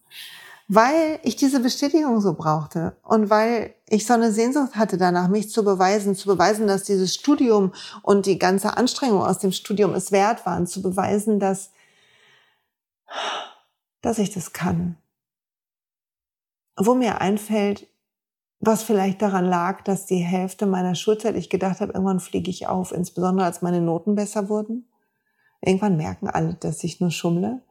Weil 0.67 1.19
ich 1.23 1.37
diese 1.37 1.61
Bestätigung 1.61 2.21
so 2.21 2.35
brauchte 2.35 2.97
und 3.03 3.31
weil 3.31 3.75
ich 3.87 4.05
so 4.05 4.13
eine 4.13 4.33
Sehnsucht 4.33 4.75
hatte 4.75 4.99
danach, 4.99 5.29
mich 5.29 5.49
zu 5.49 5.65
beweisen, 5.65 6.15
zu 6.15 6.27
beweisen, 6.27 6.67
dass 6.67 6.83
dieses 6.83 7.15
Studium 7.15 7.73
und 8.03 8.27
die 8.27 8.39
ganze 8.39 8.77
Anstrengung 8.77 9.23
aus 9.23 9.39
dem 9.39 9.53
Studium 9.53 9.95
es 9.95 10.13
wert 10.13 10.45
waren, 10.45 10.67
zu 10.67 10.83
beweisen, 10.83 11.41
dass, 11.41 11.71
dass 14.03 14.19
ich 14.19 14.35
das 14.35 14.53
kann. 14.53 14.99
Wo 16.77 16.95
mir 16.95 17.21
einfällt, 17.21 17.87
was 18.61 18.83
vielleicht 18.83 19.23
daran 19.23 19.44
lag, 19.44 19.83
dass 19.83 20.07
die 20.07 20.16
Hälfte 20.16 20.66
meiner 20.66 20.94
Schulzeit 20.94 21.37
ich 21.37 21.49
gedacht 21.49 21.81
habe, 21.81 21.92
irgendwann 21.92 22.21
fliege 22.21 22.51
ich 22.51 22.66
auf, 22.66 22.92
insbesondere 22.92 23.47
als 23.47 23.62
meine 23.62 23.81
Noten 23.81 24.16
besser 24.16 24.49
wurden. 24.49 24.88
Irgendwann 25.61 25.97
merken 25.97 26.29
alle, 26.29 26.55
dass 26.55 26.83
ich 26.83 27.01
nur 27.01 27.11
schummle. 27.11 27.62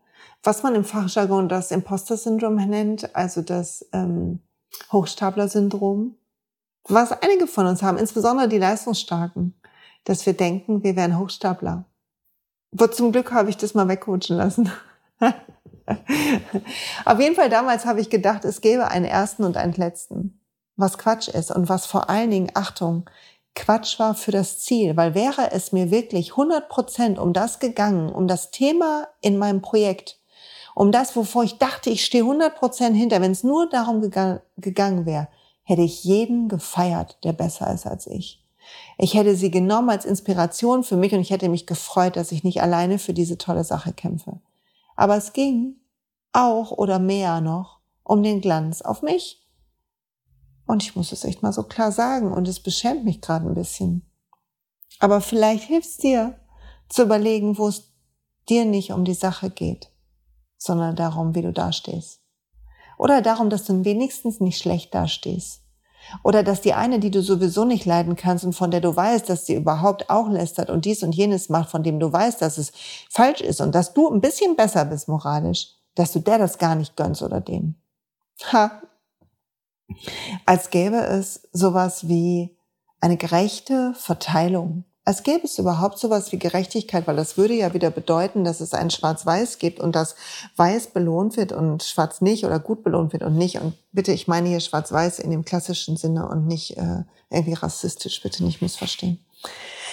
Was 0.43 0.63
man 0.63 0.75
im 0.75 0.85
Fachjargon 0.85 1.49
das 1.49 1.71
Imposter-Syndrom 1.71 2.55
nennt, 2.55 3.15
also 3.15 3.41
das 3.41 3.85
ähm, 3.91 4.39
Hochstapler-Syndrom. 4.91 6.15
Was 6.87 7.11
einige 7.11 7.47
von 7.47 7.67
uns 7.67 7.83
haben, 7.83 7.97
insbesondere 7.97 8.47
die 8.47 8.57
Leistungsstarken, 8.57 9.59
dass 10.05 10.25
wir 10.25 10.33
denken, 10.33 10.83
wir 10.83 10.95
wären 10.95 11.19
Hochstapler. 11.19 11.85
Wo 12.71 12.87
zum 12.87 13.11
Glück 13.11 13.33
habe 13.33 13.49
ich 13.49 13.57
das 13.57 13.73
mal 13.73 13.89
wegcoachen 13.89 14.37
lassen. 14.37 14.71
Auf 17.05 17.19
jeden 17.19 17.35
Fall 17.35 17.49
damals 17.49 17.85
habe 17.85 17.99
ich 17.99 18.09
gedacht, 18.09 18.45
es 18.45 18.61
gäbe 18.61 18.87
einen 18.87 19.05
ersten 19.05 19.43
und 19.43 19.57
einen 19.57 19.73
letzten 19.73 20.36
was 20.77 20.97
Quatsch 20.97 21.27
ist 21.27 21.51
und 21.51 21.67
was 21.67 21.85
vor 21.85 22.09
allen 22.09 22.31
Dingen, 22.31 22.51
Achtung, 22.53 23.09
Quatsch 23.55 23.99
war 23.99 24.13
für 24.13 24.31
das 24.31 24.59
Ziel, 24.59 24.95
weil 24.95 25.15
wäre 25.15 25.51
es 25.51 25.71
mir 25.71 25.89
wirklich 25.89 26.31
100 26.31 26.69
Prozent 26.69 27.17
um 27.19 27.33
das 27.33 27.59
gegangen, 27.59 28.09
um 28.13 28.27
das 28.27 28.51
Thema 28.51 29.07
in 29.19 29.37
meinem 29.37 29.61
Projekt, 29.61 30.19
um 30.75 30.91
das, 30.91 31.15
wovor 31.15 31.43
ich 31.43 31.57
dachte, 31.57 31.89
ich 31.89 32.05
stehe 32.05 32.23
100 32.23 32.55
Prozent 32.55 32.95
hinter, 32.95 33.19
wenn 33.19 33.31
es 33.31 33.43
nur 33.43 33.67
darum 33.67 33.99
gegangen, 33.99 34.39
gegangen 34.57 35.07
wäre, 35.07 35.27
hätte 35.63 35.81
ich 35.81 36.03
jeden 36.03 36.47
gefeiert, 36.49 37.17
der 37.23 37.33
besser 37.33 37.73
ist 37.73 37.87
als 37.87 38.05
ich. 38.05 38.43
Ich 38.99 39.15
hätte 39.15 39.35
sie 39.35 39.49
genommen 39.49 39.89
als 39.89 40.05
Inspiration 40.05 40.83
für 40.83 40.95
mich 40.95 41.13
und 41.13 41.21
ich 41.21 41.31
hätte 41.31 41.49
mich 41.49 41.65
gefreut, 41.65 42.15
dass 42.15 42.31
ich 42.31 42.43
nicht 42.43 42.61
alleine 42.61 42.99
für 42.99 43.13
diese 43.13 43.39
tolle 43.39 43.63
Sache 43.63 43.91
kämpfe. 43.91 44.39
Aber 44.95 45.17
es 45.17 45.33
ging 45.33 45.77
auch 46.31 46.71
oder 46.71 46.99
mehr 46.99 47.41
noch 47.41 47.79
um 48.03 48.21
den 48.21 48.39
Glanz 48.39 48.83
auf 48.83 49.01
mich 49.01 49.46
und 50.67 50.83
ich 50.83 50.95
muss 50.95 51.11
es 51.11 51.23
echt 51.23 51.41
mal 51.41 51.53
so 51.53 51.63
klar 51.63 51.91
sagen 51.91 52.31
und 52.31 52.47
es 52.47 52.59
beschämt 52.59 53.03
mich 53.03 53.21
gerade 53.21 53.47
ein 53.47 53.55
bisschen. 53.55 54.03
Aber 54.99 55.21
vielleicht 55.21 55.63
hilft 55.63 55.87
es 55.87 55.97
dir 55.97 56.39
zu 56.89 57.03
überlegen, 57.03 57.57
wo 57.57 57.67
es 57.67 57.93
dir 58.49 58.65
nicht 58.65 58.91
um 58.91 59.05
die 59.05 59.13
Sache 59.13 59.49
geht, 59.49 59.89
sondern 60.57 60.95
darum, 60.95 61.35
wie 61.35 61.41
du 61.41 61.51
dastehst. 61.51 62.21
Oder 62.97 63.21
darum, 63.21 63.49
dass 63.49 63.65
du 63.65 63.85
wenigstens 63.85 64.39
nicht 64.39 64.59
schlecht 64.59 64.93
dastehst. 64.93 65.61
Oder 66.23 66.43
dass 66.43 66.61
die 66.61 66.73
eine, 66.73 66.99
die 66.99 67.11
du 67.11 67.21
sowieso 67.21 67.65
nicht 67.65 67.85
leiden 67.85 68.15
kannst 68.15 68.45
und 68.45 68.53
von 68.53 68.71
der 68.71 68.81
du 68.81 68.95
weißt, 68.95 69.29
dass 69.29 69.45
sie 69.45 69.55
überhaupt 69.55 70.09
auch 70.09 70.29
lästert 70.29 70.69
und 70.69 70.85
dies 70.85 71.03
und 71.03 71.13
jenes 71.13 71.49
macht, 71.49 71.69
von 71.69 71.83
dem 71.83 71.99
du 71.99 72.11
weißt, 72.11 72.41
dass 72.41 72.57
es 72.57 72.71
falsch 73.09 73.41
ist 73.41 73.61
und 73.61 73.75
dass 73.75 73.93
du 73.93 74.09
ein 74.09 74.21
bisschen 74.21 74.55
besser 74.55 74.85
bist 74.85 75.09
moralisch, 75.09 75.67
dass 75.95 76.13
du 76.13 76.19
der 76.19 76.37
das 76.37 76.57
gar 76.57 76.75
nicht 76.75 76.95
gönnst 76.95 77.21
oder 77.21 77.41
dem. 77.41 77.75
Ha, 78.51 78.81
als 80.45 80.69
gäbe 80.69 80.97
es 80.97 81.47
sowas 81.53 82.07
wie 82.07 82.55
eine 82.99 83.17
gerechte 83.17 83.93
Verteilung. 83.95 84.83
Als 85.05 85.23
gäbe 85.23 85.45
es 85.45 85.57
überhaupt 85.57 85.99
sowas 85.99 86.33
wie 86.33 86.39
Gerechtigkeit, 86.39 87.07
weil 87.07 87.15
das 87.15 87.37
würde 87.37 87.53
ja 87.53 87.73
wieder 87.73 87.91
bedeuten, 87.91 88.43
dass 88.43 88.59
es 88.59 88.73
ein 88.73 88.89
Schwarz-Weiß 88.89 89.57
gibt 89.57 89.79
und 89.79 89.95
dass 89.95 90.17
Weiß 90.57 90.87
belohnt 90.87 91.37
wird 91.37 91.53
und 91.53 91.81
Schwarz 91.83 92.19
nicht 92.19 92.43
oder 92.43 92.59
gut 92.59 92.83
belohnt 92.83 93.13
wird 93.13 93.23
und 93.23 93.37
nicht. 93.37 93.61
Und 93.61 93.75
bitte, 93.93 94.11
ich 94.11 94.27
meine 94.27 94.49
hier 94.49 94.59
Schwarz-Weiß 94.59 95.19
in 95.19 95.31
dem 95.31 95.45
klassischen 95.45 95.95
Sinne 95.95 96.27
und 96.27 96.45
nicht 96.45 96.75
äh, 96.75 97.03
irgendwie 97.29 97.53
rassistisch, 97.53 98.21
bitte 98.21 98.43
nicht 98.43 98.61
missverstehen. 98.61 99.23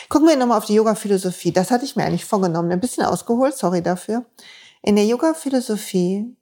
Gucken 0.09 0.27
wir 0.27 0.37
nochmal 0.37 0.59
auf 0.59 0.67
die 0.67 0.75
Yoga-Philosophie. 0.75 1.53
Das 1.53 1.71
hatte 1.71 1.85
ich 1.85 1.95
mir 1.95 2.05
eigentlich 2.05 2.25
vorgenommen, 2.25 2.73
ein 2.73 2.81
bisschen 2.81 3.05
ausgeholt, 3.05 3.57
sorry 3.57 3.83
dafür. 3.83 4.25
In 4.83 4.97
der 4.97 5.07
Yoga-Philosophie 5.07 6.37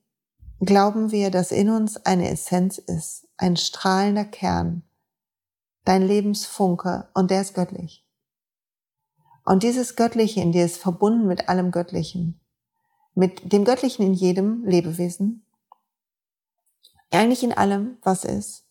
glauben 0.60 1.10
wir, 1.12 1.30
dass 1.30 1.52
in 1.52 1.68
uns 1.68 1.98
eine 2.06 2.30
Essenz 2.30 2.78
ist, 2.78 3.26
ein 3.42 3.56
strahlender 3.56 4.24
Kern, 4.24 4.82
dein 5.84 6.06
Lebensfunke 6.06 7.08
und 7.12 7.30
der 7.30 7.40
ist 7.40 7.54
göttlich. 7.54 8.06
Und 9.44 9.64
dieses 9.64 9.96
Göttliche 9.96 10.40
in 10.40 10.52
dir 10.52 10.64
ist 10.64 10.76
verbunden 10.76 11.26
mit 11.26 11.48
allem 11.48 11.72
Göttlichen, 11.72 12.40
mit 13.14 13.52
dem 13.52 13.64
Göttlichen 13.64 14.06
in 14.06 14.14
jedem 14.14 14.64
Lebewesen, 14.64 15.44
eigentlich 17.10 17.42
in 17.42 17.52
allem, 17.52 17.98
was 18.02 18.24
ist, 18.24 18.64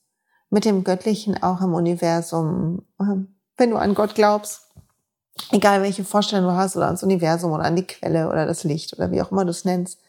mit 0.50 0.64
dem 0.64 0.86
Göttlichen 0.86 1.44
auch 1.44 1.60
im 1.62 1.74
Universum, 1.74 2.86
wenn 2.98 3.70
du 3.70 3.76
an 3.76 3.94
Gott 3.94 4.16
glaubst, 4.16 4.70
egal 5.52 5.82
welche 5.82 6.06
Vorstellung 6.06 6.46
du 6.46 6.56
hast 6.56 6.78
oder 6.78 6.86
ans 6.86 7.04
Universum 7.04 7.52
oder 7.52 7.66
an 7.66 7.76
die 7.76 7.86
Quelle 7.86 8.30
oder 8.30 8.46
das 8.46 8.64
Licht 8.64 8.94
oder 8.94 9.12
wie 9.12 9.22
auch 9.22 9.32
immer 9.32 9.44
du 9.44 9.52
es 9.52 9.66
nennst, 9.66 10.00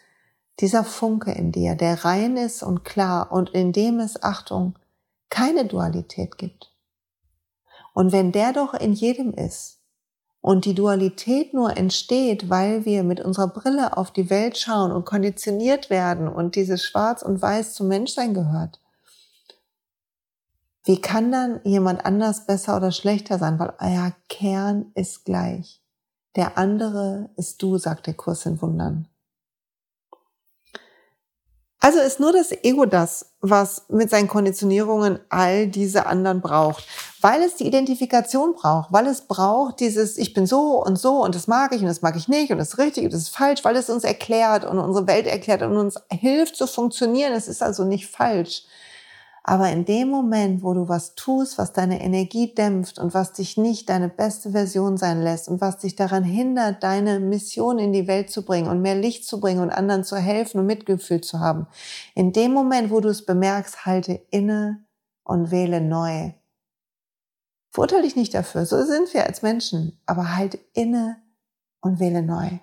dieser 0.62 0.84
Funke 0.84 1.32
in 1.32 1.52
dir, 1.52 1.74
der 1.74 2.04
rein 2.04 2.36
ist 2.36 2.62
und 2.62 2.84
klar 2.84 3.32
und 3.32 3.50
in 3.50 3.72
dem 3.72 3.98
es, 4.00 4.22
Achtung, 4.22 4.78
keine 5.28 5.66
Dualität 5.66 6.38
gibt. 6.38 6.72
Und 7.92 8.12
wenn 8.12 8.32
der 8.32 8.52
doch 8.52 8.72
in 8.72 8.92
jedem 8.92 9.34
ist 9.34 9.80
und 10.40 10.64
die 10.64 10.74
Dualität 10.74 11.52
nur 11.52 11.76
entsteht, 11.76 12.48
weil 12.48 12.84
wir 12.84 13.02
mit 13.02 13.20
unserer 13.20 13.48
Brille 13.48 13.96
auf 13.96 14.12
die 14.12 14.30
Welt 14.30 14.56
schauen 14.56 14.92
und 14.92 15.04
konditioniert 15.04 15.90
werden 15.90 16.28
und 16.28 16.54
dieses 16.54 16.84
Schwarz 16.84 17.22
und 17.22 17.42
Weiß 17.42 17.74
zum 17.74 17.88
Menschsein 17.88 18.32
gehört, 18.32 18.80
wie 20.84 21.00
kann 21.00 21.30
dann 21.30 21.60
jemand 21.64 22.04
anders 22.04 22.46
besser 22.46 22.76
oder 22.76 22.90
schlechter 22.90 23.38
sein? 23.38 23.58
Weil 23.58 23.74
euer 23.78 24.12
Kern 24.28 24.90
ist 24.94 25.24
gleich. 25.24 25.80
Der 26.34 26.58
andere 26.58 27.30
ist 27.36 27.62
du, 27.62 27.78
sagt 27.78 28.06
der 28.06 28.14
Kurs 28.14 28.46
in 28.46 28.60
Wundern. 28.60 29.06
Also 31.84 31.98
ist 31.98 32.20
nur 32.20 32.32
das 32.32 32.52
Ego 32.62 32.86
das, 32.86 33.32
was 33.40 33.86
mit 33.88 34.08
seinen 34.08 34.28
Konditionierungen 34.28 35.18
all 35.30 35.66
diese 35.66 36.06
anderen 36.06 36.40
braucht, 36.40 36.86
weil 37.20 37.42
es 37.42 37.56
die 37.56 37.66
Identifikation 37.66 38.54
braucht, 38.54 38.92
weil 38.92 39.08
es 39.08 39.22
braucht 39.22 39.80
dieses 39.80 40.16
Ich 40.16 40.32
bin 40.32 40.46
so 40.46 40.80
und 40.80 40.96
so 40.96 41.24
und 41.24 41.34
das 41.34 41.48
mag 41.48 41.74
ich 41.74 41.80
und 41.80 41.88
das 41.88 42.00
mag 42.00 42.14
ich 42.14 42.28
nicht 42.28 42.52
und 42.52 42.58
das 42.58 42.68
ist 42.68 42.78
richtig 42.78 43.02
und 43.02 43.12
das 43.12 43.22
ist 43.22 43.36
falsch, 43.36 43.64
weil 43.64 43.74
es 43.74 43.90
uns 43.90 44.04
erklärt 44.04 44.64
und 44.64 44.78
unsere 44.78 45.08
Welt 45.08 45.26
erklärt 45.26 45.62
und 45.62 45.76
uns 45.76 45.96
hilft 46.08 46.54
zu 46.54 46.68
funktionieren. 46.68 47.32
Es 47.32 47.48
ist 47.48 47.64
also 47.64 47.82
nicht 47.82 48.06
falsch. 48.06 48.62
Aber 49.44 49.70
in 49.70 49.84
dem 49.84 50.08
Moment, 50.08 50.62
wo 50.62 50.72
du 50.72 50.88
was 50.88 51.16
tust, 51.16 51.58
was 51.58 51.72
deine 51.72 52.00
Energie 52.00 52.54
dämpft 52.54 52.98
und 52.98 53.12
was 53.12 53.32
dich 53.32 53.56
nicht 53.56 53.88
deine 53.88 54.08
beste 54.08 54.52
Version 54.52 54.96
sein 54.96 55.20
lässt 55.20 55.48
und 55.48 55.60
was 55.60 55.78
dich 55.78 55.96
daran 55.96 56.22
hindert, 56.22 56.82
deine 56.84 57.18
Mission 57.18 57.80
in 57.80 57.92
die 57.92 58.06
Welt 58.06 58.30
zu 58.30 58.44
bringen 58.44 58.68
und 58.68 58.82
mehr 58.82 58.94
Licht 58.94 59.26
zu 59.26 59.40
bringen 59.40 59.60
und 59.60 59.70
anderen 59.70 60.04
zu 60.04 60.16
helfen 60.16 60.60
und 60.60 60.66
Mitgefühl 60.66 61.22
zu 61.22 61.40
haben, 61.40 61.66
in 62.14 62.32
dem 62.32 62.52
Moment, 62.52 62.90
wo 62.90 63.00
du 63.00 63.08
es 63.08 63.26
bemerkst, 63.26 63.84
halte 63.84 64.20
inne 64.30 64.84
und 65.24 65.50
wähle 65.50 65.80
neu. 65.80 66.32
Verurteile 67.70 68.02
dich 68.02 68.16
nicht 68.16 68.34
dafür, 68.34 68.64
so 68.64 68.84
sind 68.84 69.12
wir 69.12 69.26
als 69.26 69.42
Menschen, 69.42 69.98
aber 70.06 70.36
halte 70.36 70.60
inne 70.72 71.16
und 71.80 71.98
wähle 71.98 72.22
neu. 72.22 72.58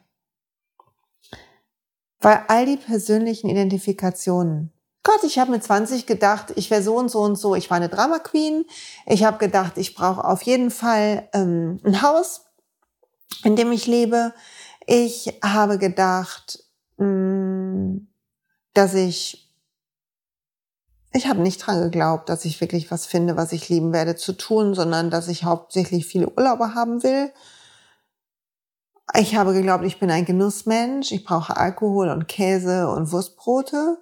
Weil 2.21 2.43
all 2.47 2.65
die 2.65 2.77
persönlichen 2.77 3.49
Identifikationen, 3.49 4.71
Gott, 5.03 5.23
ich 5.23 5.39
habe 5.39 5.51
mit 5.51 5.63
20 5.63 6.05
gedacht, 6.05 6.53
ich 6.55 6.69
wäre 6.69 6.83
so 6.83 6.95
und 6.97 7.09
so 7.09 7.19
und 7.21 7.35
so. 7.37 7.55
Ich 7.55 7.69
war 7.69 7.77
eine 7.77 7.89
Drama 7.89 8.19
Queen. 8.19 8.65
Ich 9.05 9.23
habe 9.23 9.37
gedacht, 9.37 9.77
ich 9.77 9.95
brauche 9.95 10.23
auf 10.23 10.41
jeden 10.41 10.71
Fall 10.71 11.29
ähm, 11.33 11.79
ein 11.85 12.01
Haus, 12.01 12.45
in 13.43 13.55
dem 13.55 13.71
ich 13.71 13.87
lebe. 13.87 14.33
Ich 14.85 15.39
habe 15.43 15.77
gedacht, 15.77 16.63
mh, 16.97 17.05
mm, 17.05 18.07
dass 18.73 18.93
ich 18.93 19.49
ich 21.11 21.27
habe 21.27 21.41
nicht 21.41 21.65
dran 21.65 21.81
geglaubt, 21.81 22.29
dass 22.29 22.45
ich 22.45 22.61
wirklich 22.61 22.91
was 22.91 23.07
finde, 23.07 23.35
was 23.35 23.51
ich 23.51 23.67
lieben 23.67 23.93
werde 23.93 24.15
zu 24.15 24.33
tun, 24.33 24.75
sondern 24.75 25.09
dass 25.09 25.27
ich 25.27 25.43
hauptsächlich 25.43 26.05
viele 26.05 26.29
Urlaube 26.29 26.75
haben 26.75 27.01
will. 27.01 27.31
Ich 29.17 29.35
habe 29.35 29.53
geglaubt, 29.53 29.83
ich 29.85 29.99
bin 29.99 30.11
ein 30.11 30.25
Genussmensch. 30.25 31.11
Ich 31.11 31.25
brauche 31.25 31.57
Alkohol 31.57 32.09
und 32.09 32.27
Käse 32.27 32.87
und 32.89 33.11
Wurstbrote. 33.11 33.97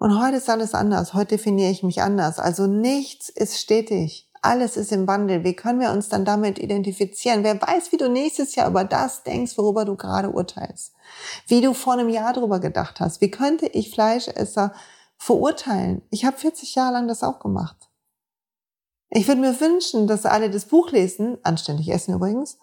Und 0.00 0.18
heute 0.18 0.38
ist 0.38 0.48
alles 0.48 0.72
anders. 0.72 1.12
Heute 1.12 1.36
definiere 1.36 1.70
ich 1.70 1.82
mich 1.82 2.00
anders. 2.00 2.38
Also 2.38 2.66
nichts 2.66 3.28
ist 3.28 3.60
stetig. 3.60 4.30
Alles 4.40 4.78
ist 4.78 4.92
im 4.92 5.06
Wandel. 5.06 5.44
Wie 5.44 5.54
können 5.54 5.78
wir 5.78 5.90
uns 5.90 6.08
dann 6.08 6.24
damit 6.24 6.58
identifizieren? 6.58 7.44
Wer 7.44 7.60
weiß, 7.60 7.92
wie 7.92 7.98
du 7.98 8.08
nächstes 8.08 8.54
Jahr 8.54 8.70
über 8.70 8.84
das 8.84 9.24
denkst, 9.24 9.58
worüber 9.58 9.84
du 9.84 9.96
gerade 9.96 10.30
urteilst. 10.30 10.94
Wie 11.46 11.60
du 11.60 11.74
vor 11.74 11.92
einem 11.92 12.08
Jahr 12.08 12.32
darüber 12.32 12.60
gedacht 12.60 12.98
hast. 12.98 13.20
Wie 13.20 13.30
könnte 13.30 13.66
ich 13.66 13.90
Fleischesser 13.90 14.72
verurteilen? 15.18 16.00
Ich 16.08 16.24
habe 16.24 16.38
40 16.38 16.74
Jahre 16.76 16.94
lang 16.94 17.06
das 17.06 17.22
auch 17.22 17.38
gemacht. 17.38 17.90
Ich 19.10 19.28
würde 19.28 19.42
mir 19.42 19.60
wünschen, 19.60 20.06
dass 20.06 20.24
alle 20.24 20.48
das 20.48 20.64
Buch 20.64 20.92
lesen, 20.92 21.36
anständig 21.42 21.90
essen 21.90 22.14
übrigens, 22.14 22.56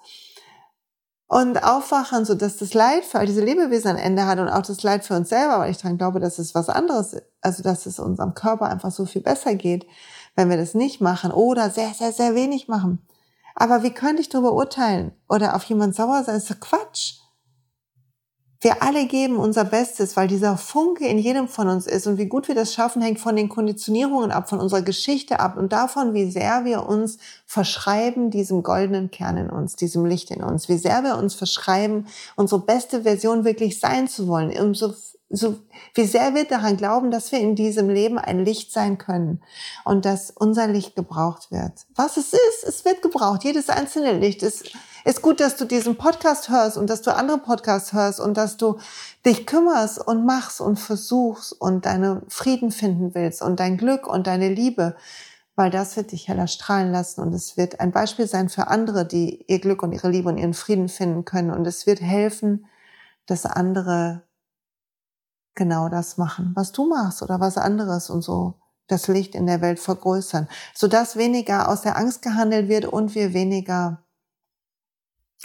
und 1.28 1.64
aufwachen, 1.64 2.24
so 2.24 2.36
dass 2.36 2.58
das 2.58 2.74
Leid 2.74 3.04
für 3.04 3.20
all 3.20 3.26
diese 3.26 3.44
Lebewesen 3.44 3.92
ein 3.92 3.98
Ende 3.98 4.26
hat 4.26 4.40
und 4.40 4.48
auch 4.48 4.62
das 4.62 4.82
Leid 4.84 5.04
für 5.04 5.16
uns 5.16 5.30
selber, 5.30 5.60
weil 5.60 5.72
ich 5.72 5.78
daran 5.78 5.98
glaube, 5.98 6.20
dass 6.20 6.40
es 6.40 6.56
was 6.56 6.70
anderes, 6.70 7.18
also 7.42 7.64
dass 7.64 7.86
es 7.86 8.00
unserem 8.00 8.34
Körper 8.34 8.68
einfach 8.70 8.92
so 8.92 9.06
viel 9.06 9.22
besser 9.22 9.56
geht, 9.56 9.86
wenn 10.36 10.50
wir 10.50 10.58
das 10.58 10.74
nicht 10.74 11.02
machen 11.02 11.32
oder 11.32 11.70
sehr, 11.70 11.94
sehr, 11.94 12.14
sehr 12.14 12.34
wenig 12.34 12.68
machen. 12.68 13.00
Aber 13.56 13.84
wie 13.84 13.92
könnte 13.92 14.22
ich 14.22 14.30
darüber 14.30 14.54
urteilen 14.54 15.12
oder 15.28 15.56
auf 15.56 15.64
jemand 15.64 15.96
sauer 15.96 16.24
sein? 16.24 16.36
Das 16.36 16.50
ist 16.50 16.62
Quatsch. 16.62 17.16
Wir 18.60 18.82
alle 18.82 19.06
geben 19.06 19.38
unser 19.38 19.66
Bestes, 19.66 20.18
weil 20.18 20.28
dieser 20.28 20.58
Funke 20.58 21.06
in 21.08 21.20
jedem 21.20 21.48
von 21.48 21.68
uns 21.68 21.86
ist. 21.86 22.08
Und 22.08 22.18
wie 22.18 22.26
gut 22.26 22.48
wir 22.48 22.56
das 22.56 22.74
schaffen, 22.74 23.02
hängt 23.02 23.20
von 23.20 23.36
den 23.36 23.50
Konditionierungen 23.50 24.32
ab, 24.32 24.50
von 24.50 24.60
unserer 24.60 24.82
Geschichte 24.82 25.40
ab 25.40 25.58
und 25.58 25.72
davon, 25.72 26.14
wie 26.16 26.30
sehr 26.32 26.66
wir 26.66 26.88
uns 26.88 27.20
verschreiben 27.46 28.32
diesem 28.32 28.64
goldenen 28.64 29.12
Kern 29.12 29.38
in 29.38 29.50
uns, 29.50 29.76
diesem 29.76 30.06
Licht 30.06 30.32
in 30.32 30.44
uns, 30.44 30.70
wie 30.70 30.78
sehr 30.78 31.04
wir 31.04 31.18
uns 31.18 31.36
verschreiben, 31.36 32.08
unsere 32.36 32.62
beste 32.62 33.04
Version 33.04 33.46
wirklich 33.46 33.80
sein 33.80 34.08
zu 34.08 34.28
wollen, 34.28 34.52
umso 34.58 34.94
so, 35.30 35.58
wie 35.94 36.06
sehr 36.06 36.34
wir 36.36 36.46
daran 36.46 36.78
glauben, 36.78 37.12
dass 37.12 37.32
wir 37.32 37.40
in 37.40 37.56
diesem 37.56 37.90
Leben 37.90 38.18
ein 38.18 38.46
Licht 38.46 38.72
sein 38.72 38.98
können 38.98 39.42
und 39.84 40.06
dass 40.06 40.32
unser 40.32 40.68
Licht 40.68 40.96
gebraucht 40.96 41.52
wird. 41.52 41.86
Was 41.96 42.16
es 42.16 42.32
ist, 42.32 42.64
es 42.66 42.86
wird 42.86 43.02
gebraucht. 43.02 43.44
Jedes 43.44 43.70
einzelne 43.70 44.18
Licht 44.18 44.42
ist, 44.42 44.72
ist 45.08 45.22
gut, 45.22 45.40
dass 45.40 45.56
du 45.56 45.64
diesen 45.64 45.96
Podcast 45.96 46.50
hörst 46.50 46.76
und 46.76 46.90
dass 46.90 47.02
du 47.02 47.16
andere 47.16 47.38
Podcasts 47.38 47.94
hörst 47.94 48.20
und 48.20 48.36
dass 48.36 48.58
du 48.58 48.78
dich 49.26 49.46
kümmerst 49.46 50.06
und 50.06 50.26
machst 50.26 50.60
und 50.60 50.78
versuchst 50.78 51.54
und 51.54 51.86
deine 51.86 52.24
Frieden 52.28 52.72
finden 52.72 53.16
willst 53.16 53.42
und 53.42 53.62
dein 53.62 53.78
Glück 53.78 54.06
und 54.06 54.28
deine 54.28 54.50
Liebe, 54.50 54.98
weil 55.56 55.70
das 55.70 55.96
wird 55.96 56.12
dich 56.12 56.28
heller 56.28 56.48
strahlen 56.48 56.92
lassen 56.92 57.22
und 57.22 57.34
es 57.34 57.56
wird 57.56 57.80
ein 57.80 57.94
Beispiel 57.94 58.28
sein 58.28 58.50
für 58.50 58.68
andere, 58.68 59.06
die 59.06 59.46
ihr 59.48 59.60
Glück 59.60 59.82
und 59.82 59.94
ihre 59.94 60.10
Liebe 60.10 60.28
und 60.28 60.38
ihren 60.38 60.54
Frieden 60.54 60.90
finden 60.90 61.24
können 61.24 61.52
und 61.52 61.66
es 61.66 61.88
wird 61.88 62.02
helfen, 62.02 62.66
dass 63.28 63.46
andere 63.46 64.24
genau 65.56 65.88
das 65.88 66.18
machen, 66.18 66.52
was 66.54 66.74
du 66.74 66.86
machst 66.86 67.24
oder 67.24 67.40
was 67.40 67.58
anderes 67.58 68.10
und 68.10 68.24
so 68.24 68.56
das 68.88 69.08
Licht 69.08 69.36
in 69.36 69.48
der 69.48 69.62
Welt 69.62 69.80
vergrößern, 69.80 70.50
sodass 70.76 71.16
weniger 71.16 71.70
aus 71.70 71.82
der 71.82 71.96
Angst 71.96 72.22
gehandelt 72.22 72.68
wird 72.68 72.86
und 72.86 73.16
wir 73.16 73.34
weniger 73.34 74.04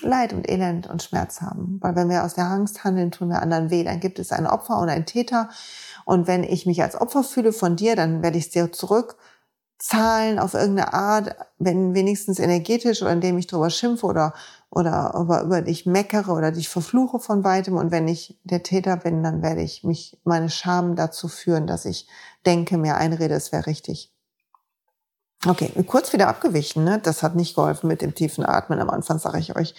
Leid 0.00 0.32
und 0.32 0.48
Elend 0.50 0.88
und 0.88 1.02
Schmerz 1.02 1.42
haben. 1.42 1.78
Weil 1.80 1.94
wenn 1.94 2.08
wir 2.08 2.24
aus 2.24 2.34
der 2.34 2.46
Angst 2.46 2.82
handeln, 2.84 3.10
tun 3.10 3.28
wir 3.28 3.42
anderen 3.42 3.70
weh. 3.70 3.84
Dann 3.84 4.00
gibt 4.00 4.18
es 4.18 4.32
ein 4.32 4.46
Opfer 4.46 4.78
und 4.78 4.88
einen 4.88 5.06
Täter. 5.06 5.50
Und 6.04 6.26
wenn 6.26 6.44
ich 6.44 6.66
mich 6.66 6.82
als 6.82 7.00
Opfer 7.00 7.22
fühle 7.22 7.52
von 7.52 7.76
dir, 7.76 7.94
dann 7.94 8.22
werde 8.22 8.38
ich 8.38 8.46
es 8.46 8.50
dir 8.50 8.72
zurück 8.72 9.16
zahlen 9.82 10.38
auf 10.38 10.54
irgendeine 10.54 10.94
Art, 10.94 11.34
wenn 11.58 11.92
wenigstens 11.92 12.38
energetisch 12.38 13.02
oder 13.02 13.10
indem 13.10 13.36
ich 13.36 13.48
drüber 13.48 13.68
schimpfe 13.68 14.06
oder, 14.06 14.32
oder 14.70 15.12
über, 15.18 15.42
über 15.42 15.60
dich 15.60 15.86
meckere 15.86 16.34
oder 16.34 16.52
dich 16.52 16.68
verfluche 16.68 17.18
von 17.18 17.42
weitem. 17.42 17.76
Und 17.76 17.90
wenn 17.90 18.06
ich 18.06 18.38
der 18.44 18.62
Täter 18.62 18.96
bin, 18.96 19.24
dann 19.24 19.42
werde 19.42 19.60
ich 19.60 19.82
mich, 19.82 20.20
meine 20.22 20.50
Scham 20.50 20.94
dazu 20.94 21.26
führen, 21.26 21.66
dass 21.66 21.84
ich 21.84 22.06
denke, 22.46 22.78
mir 22.78 22.96
einrede, 22.96 23.34
es 23.34 23.50
wäre 23.50 23.66
richtig. 23.66 24.12
Okay, 25.46 25.72
kurz 25.86 26.12
wieder 26.12 26.28
abgewichen, 26.28 26.84
ne? 26.84 27.00
Das 27.00 27.22
hat 27.22 27.34
nicht 27.34 27.56
geholfen 27.56 27.88
mit 27.88 28.00
dem 28.00 28.14
tiefen 28.14 28.46
Atmen 28.46 28.78
am 28.78 28.90
Anfang, 28.90 29.18
sage 29.18 29.40
ich 29.40 29.56
euch. 29.56 29.74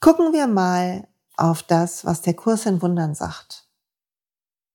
Gucken 0.00 0.32
wir 0.32 0.46
mal 0.46 1.06
auf 1.36 1.62
das, 1.62 2.06
was 2.06 2.22
der 2.22 2.34
Kurs 2.34 2.64
in 2.64 2.80
Wundern 2.80 3.14
sagt. 3.14 3.68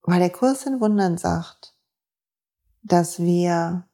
Weil 0.04 0.20
der 0.20 0.30
Kurs 0.30 0.66
in 0.66 0.80
Wundern 0.80 1.18
sagt, 1.18 1.74
dass 2.84 3.20
wir 3.20 3.88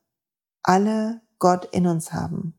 alle 0.61 1.21
Gott 1.39 1.65
in 1.71 1.87
uns 1.87 2.11
haben. 2.11 2.53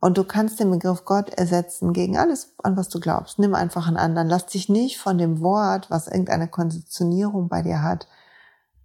Und 0.00 0.16
du 0.16 0.24
kannst 0.24 0.60
den 0.60 0.70
Begriff 0.70 1.04
Gott 1.04 1.30
ersetzen 1.30 1.92
gegen 1.92 2.16
alles, 2.16 2.54
an 2.62 2.76
was 2.76 2.88
du 2.88 3.00
glaubst. 3.00 3.38
Nimm 3.38 3.54
einfach 3.54 3.86
einen 3.86 3.96
anderen. 3.96 4.28
Lass 4.28 4.46
dich 4.46 4.68
nicht 4.68 4.98
von 4.98 5.18
dem 5.18 5.40
Wort, 5.40 5.90
was 5.90 6.06
irgendeine 6.06 6.48
Konditionierung 6.48 7.48
bei 7.48 7.62
dir 7.62 7.82
hat, 7.82 8.08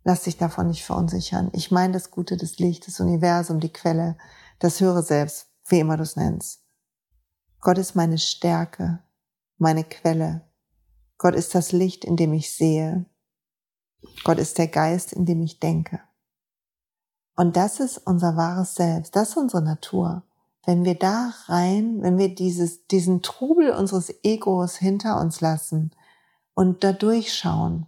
lass 0.05 0.21
dich 0.21 0.37
davon 0.37 0.67
nicht 0.67 0.85
verunsichern. 0.85 1.49
Ich 1.51 1.71
meine 1.71 1.93
das 1.93 2.11
Gute, 2.11 2.37
das 2.37 2.59
Licht, 2.59 2.87
das 2.87 3.01
Universum, 3.01 3.59
die 3.59 3.73
Quelle, 3.73 4.17
das 4.59 4.79
höhere 4.79 5.03
Selbst, 5.03 5.49
wie 5.67 5.79
immer 5.79 5.97
du 5.97 6.03
es 6.03 6.15
nennst. 6.15 6.63
Gott 7.59 7.79
ist 7.79 7.95
meine 7.95 8.19
Stärke, 8.19 9.03
meine 9.57 9.83
Quelle. 9.83 10.47
Gott 11.17 11.33
ist 11.33 11.55
das 11.55 11.71
Licht, 11.71 12.05
in 12.05 12.15
dem 12.15 12.33
ich 12.33 12.53
sehe. 12.53 13.05
Gott 14.23 14.37
ist 14.37 14.59
der 14.59 14.67
Geist, 14.67 15.11
in 15.11 15.25
dem 15.25 15.41
ich 15.41 15.59
denke. 15.59 15.99
Und 17.35 17.57
das 17.57 17.79
ist 17.79 17.97
unser 17.97 18.37
wahres 18.37 18.75
Selbst, 18.75 19.15
das 19.15 19.29
ist 19.29 19.37
unsere 19.37 19.63
Natur. 19.63 20.23
Wenn 20.65 20.85
wir 20.85 20.95
da 20.95 21.33
rein, 21.47 22.01
wenn 22.01 22.17
wir 22.17 22.33
dieses, 22.33 22.85
diesen 22.87 23.23
Trubel 23.23 23.71
unseres 23.71 24.13
Egos 24.23 24.75
hinter 24.75 25.19
uns 25.19 25.41
lassen 25.41 25.91
und 26.53 26.83
da 26.83 26.93
durchschauen 26.93 27.87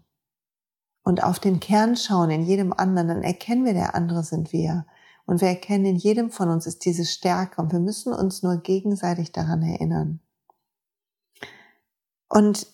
und 1.07 1.23
auf 1.23 1.39
den 1.39 1.61
Kern 1.61 1.95
schauen 1.95 2.29
in 2.31 2.43
jedem 2.43 2.73
anderen, 2.73 3.07
dann 3.07 3.23
erkennen 3.23 3.63
wir, 3.63 3.73
der 3.73 3.95
andere 3.95 4.23
sind 4.23 4.51
wir. 4.51 4.85
Und 5.25 5.39
wir 5.39 5.47
erkennen, 5.47 5.85
in 5.85 5.95
jedem 5.95 6.31
von 6.31 6.49
uns 6.49 6.67
ist 6.67 6.83
diese 6.83 7.05
Stärke 7.05 7.61
und 7.61 7.71
wir 7.71 7.79
müssen 7.79 8.11
uns 8.11 8.43
nur 8.43 8.57
gegenseitig 8.57 9.31
daran 9.31 9.63
erinnern. 9.63 10.19
Und 12.27 12.67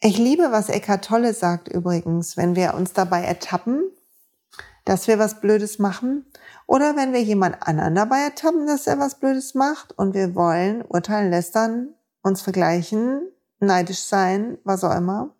ich 0.00 0.18
liebe, 0.18 0.50
was 0.50 0.68
Eckhart 0.68 1.04
Tolle 1.04 1.32
sagt 1.32 1.68
übrigens, 1.68 2.36
wenn 2.36 2.56
wir 2.56 2.74
uns 2.74 2.92
dabei 2.92 3.22
ertappen, 3.22 3.84
dass 4.84 5.06
wir 5.06 5.20
was 5.20 5.40
Blödes 5.40 5.78
machen 5.78 6.26
oder 6.66 6.96
wenn 6.96 7.12
wir 7.12 7.22
jemand 7.22 7.64
anderen 7.68 7.94
dabei 7.94 8.18
ertappen, 8.18 8.66
dass 8.66 8.88
er 8.88 8.98
was 8.98 9.20
Blödes 9.20 9.54
macht 9.54 9.96
und 9.96 10.12
wir 10.12 10.34
wollen 10.34 10.82
urteilen, 10.82 11.30
lästern, 11.30 11.94
uns 12.24 12.42
vergleichen, 12.42 13.28
neidisch 13.60 14.02
sein, 14.02 14.58
was 14.64 14.82
auch 14.82 14.96
immer, 14.96 15.33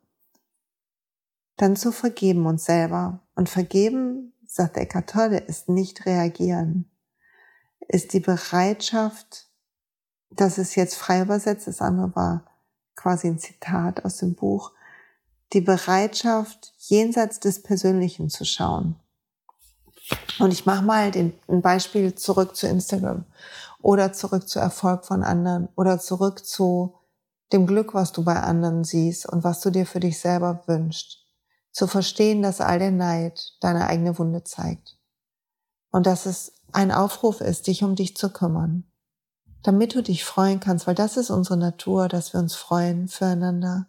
dann 1.56 1.76
zu 1.76 1.92
vergeben 1.92 2.46
uns 2.46 2.64
selber. 2.64 3.20
Und 3.34 3.48
vergeben, 3.48 4.32
sagt 4.46 4.76
Eckhart 4.76 5.10
Tolle, 5.10 5.38
ist 5.38 5.68
nicht 5.68 6.06
reagieren, 6.06 6.90
ist 7.88 8.12
die 8.12 8.20
Bereitschaft, 8.20 9.48
das 10.30 10.58
ist 10.58 10.74
jetzt 10.76 10.94
frei 10.94 11.22
übersetzt, 11.22 11.66
das 11.66 11.80
andere 11.80 12.14
war 12.14 12.44
quasi 12.94 13.26
ein 13.26 13.38
Zitat 13.38 14.04
aus 14.04 14.18
dem 14.18 14.34
Buch, 14.34 14.72
die 15.52 15.60
Bereitschaft, 15.60 16.72
jenseits 16.78 17.40
des 17.40 17.62
Persönlichen 17.62 18.30
zu 18.30 18.44
schauen. 18.44 18.96
Und 20.38 20.52
ich 20.52 20.66
mache 20.66 20.84
mal 20.84 21.10
den, 21.10 21.32
ein 21.48 21.62
Beispiel 21.62 22.14
zurück 22.14 22.56
zu 22.56 22.66
Instagram 22.66 23.24
oder 23.80 24.12
zurück 24.12 24.48
zu 24.48 24.58
Erfolg 24.58 25.04
von 25.04 25.22
anderen 25.22 25.68
oder 25.76 25.98
zurück 25.98 26.44
zu 26.44 26.94
dem 27.52 27.66
Glück, 27.66 27.94
was 27.94 28.12
du 28.12 28.24
bei 28.24 28.40
anderen 28.40 28.84
siehst 28.84 29.26
und 29.26 29.44
was 29.44 29.60
du 29.60 29.70
dir 29.70 29.86
für 29.86 30.00
dich 30.00 30.18
selber 30.18 30.62
wünschst. 30.66 31.23
Zu 31.74 31.88
verstehen, 31.88 32.40
dass 32.40 32.62
all 32.62 32.78
der 32.78 32.92
Neid 32.92 33.52
deine 33.60 33.88
eigene 33.88 34.16
Wunde 34.18 34.44
zeigt. 34.44 34.96
Und 35.90 36.06
dass 36.06 36.24
es 36.24 36.52
ein 36.72 36.92
Aufruf 36.92 37.40
ist, 37.40 37.66
dich 37.66 37.82
um 37.82 37.96
dich 37.96 38.16
zu 38.16 38.30
kümmern. 38.30 38.84
Damit 39.62 39.94
du 39.94 40.02
dich 40.02 40.24
freuen 40.24 40.60
kannst, 40.60 40.86
weil 40.86 40.94
das 40.94 41.16
ist 41.16 41.30
unsere 41.30 41.56
Natur, 41.56 42.08
dass 42.08 42.32
wir 42.32 42.40
uns 42.40 42.54
freuen 42.54 43.08
füreinander 43.08 43.86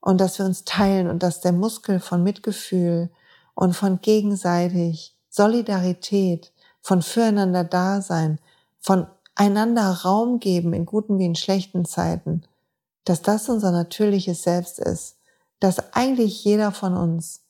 und 0.00 0.20
dass 0.20 0.38
wir 0.38 0.44
uns 0.44 0.64
teilen 0.64 1.08
und 1.08 1.22
dass 1.22 1.40
der 1.40 1.52
Muskel 1.52 2.00
von 2.00 2.22
Mitgefühl 2.22 3.10
und 3.54 3.74
von 3.74 4.00
gegenseitig 4.00 5.16
Solidarität, 5.30 6.52
von 6.82 7.00
füreinander 7.00 7.64
Dasein, 7.64 8.38
von 8.80 9.06
einander 9.34 9.88
Raum 9.90 10.40
geben 10.40 10.72
in 10.72 10.84
guten 10.84 11.18
wie 11.18 11.26
in 11.26 11.36
schlechten 11.36 11.84
Zeiten, 11.84 12.42
dass 13.04 13.22
das 13.22 13.48
unser 13.48 13.70
natürliches 13.70 14.42
Selbst 14.42 14.78
ist, 14.78 15.16
dass 15.60 15.94
eigentlich 15.94 16.44
jeder 16.44 16.72
von 16.72 16.96
uns 16.96 17.42